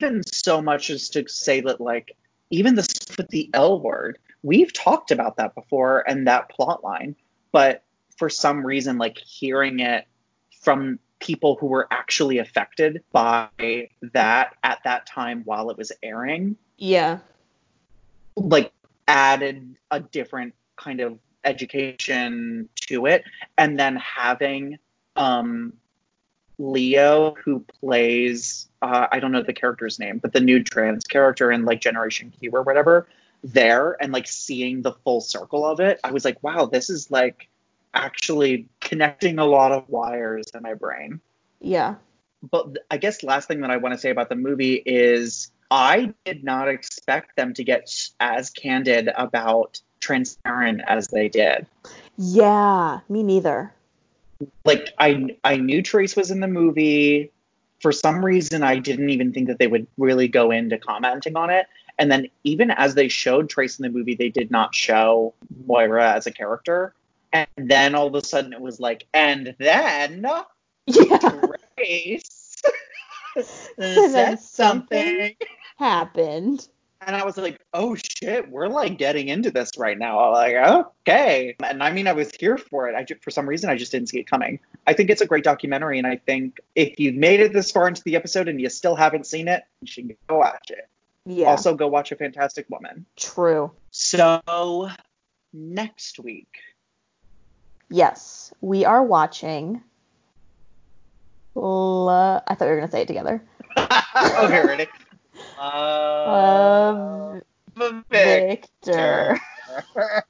[0.00, 2.16] Even so much as to say that like
[2.50, 6.84] even the stuff with the L word, we've talked about that before and that plot
[6.84, 7.16] line,
[7.52, 7.82] but
[8.16, 10.06] for some reason like hearing it
[10.60, 13.48] from people who were actually affected by
[14.12, 17.18] that at that time while it was airing yeah,
[18.36, 18.72] like
[19.08, 23.24] added a different kind of education to it.
[23.56, 24.78] And then having
[25.16, 25.72] um
[26.58, 31.52] leo who plays uh, i don't know the character's name but the new trans character
[31.52, 33.06] in like generation q or whatever
[33.44, 37.10] there and like seeing the full circle of it i was like wow this is
[37.10, 37.48] like
[37.94, 41.20] actually connecting a lot of wires in my brain
[41.60, 41.96] yeah,
[42.50, 46.12] but I guess last thing that I want to say about the movie is I
[46.24, 51.66] did not expect them to get as candid about transparent as they did.
[52.16, 53.00] yeah.
[53.08, 53.72] Me neither.
[54.64, 57.30] Like I I knew Trace was in the movie.
[57.80, 61.50] For some reason I didn't even think that they would really go into commenting on
[61.50, 61.66] it.
[61.98, 65.34] And then even as they showed Trace in the movie, they did not show
[65.66, 66.94] Maura as a character.
[67.32, 70.26] And then all of a sudden it was like, and then
[70.86, 71.40] Yeah,
[71.76, 72.62] Trace
[73.42, 75.34] said something- something.
[75.78, 76.68] happened.
[77.06, 80.18] And I was like, oh shit, we're like getting into this right now.
[80.18, 81.54] I'm like, okay.
[81.62, 82.96] And I mean, I was here for it.
[82.96, 84.58] I just, for some reason, I just didn't see it coming.
[84.88, 85.98] I think it's a great documentary.
[85.98, 88.96] And I think if you've made it this far into the episode and you still
[88.96, 90.88] haven't seen it, you should go watch it.
[91.26, 93.06] Yeah, Also, go watch A Fantastic Woman.
[93.16, 93.70] true.
[93.90, 94.88] So,
[95.52, 96.58] next week,
[97.88, 99.80] Yes, we are watching.
[101.54, 103.42] La- I thought we were gonna say it together.
[104.18, 104.86] Oh, okay, ready?
[105.58, 107.40] Uh,
[107.78, 109.40] Uh, Victor.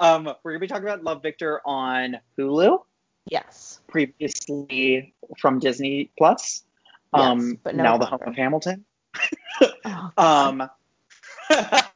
[0.00, 2.78] um, we're gonna be talking about Love Victor on Hulu,
[3.28, 3.80] Yes.
[3.88, 6.64] previously from Disney Plus.
[7.14, 8.84] Yes, Um, but no now the home of Hamilton.
[9.84, 10.68] Oh, Um,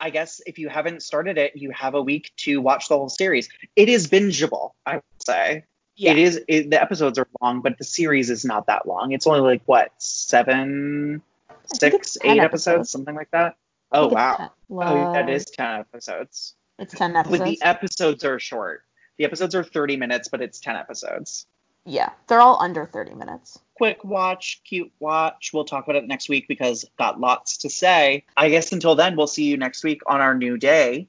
[0.00, 3.10] I guess if you haven't started it, you have a week to watch the whole
[3.10, 3.48] series.
[3.76, 5.64] It is bingeable, I would say.
[6.00, 6.12] Yeah.
[6.12, 6.40] It is.
[6.48, 9.12] It, the episodes are long, but the series is not that long.
[9.12, 11.20] It's only like what seven,
[11.50, 12.90] I think six, it's 10 eight episodes, episodes.
[12.90, 13.56] something like that.
[13.92, 14.36] Oh think it's wow.
[14.36, 14.48] 10.
[14.70, 16.54] Oh, that Like, is ten episodes.
[16.78, 17.38] It's 10 episodes.
[17.38, 18.84] But the episodes are short.
[19.18, 21.44] The episodes are 30 minutes, but it's 10 episodes.
[21.84, 23.58] yeah, they're all under 30 minutes.
[23.74, 25.50] Quick watch, cute watch.
[25.52, 28.24] We'll talk about it next week because got lots to say.
[28.38, 31.08] I guess until then, we'll see you next week on our new day,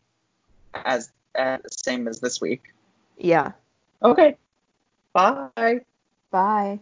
[0.73, 2.73] as uh, same as this week.
[3.17, 3.51] Yeah.
[4.03, 4.35] Okay.
[5.13, 5.79] Bye.
[6.31, 6.79] Bye.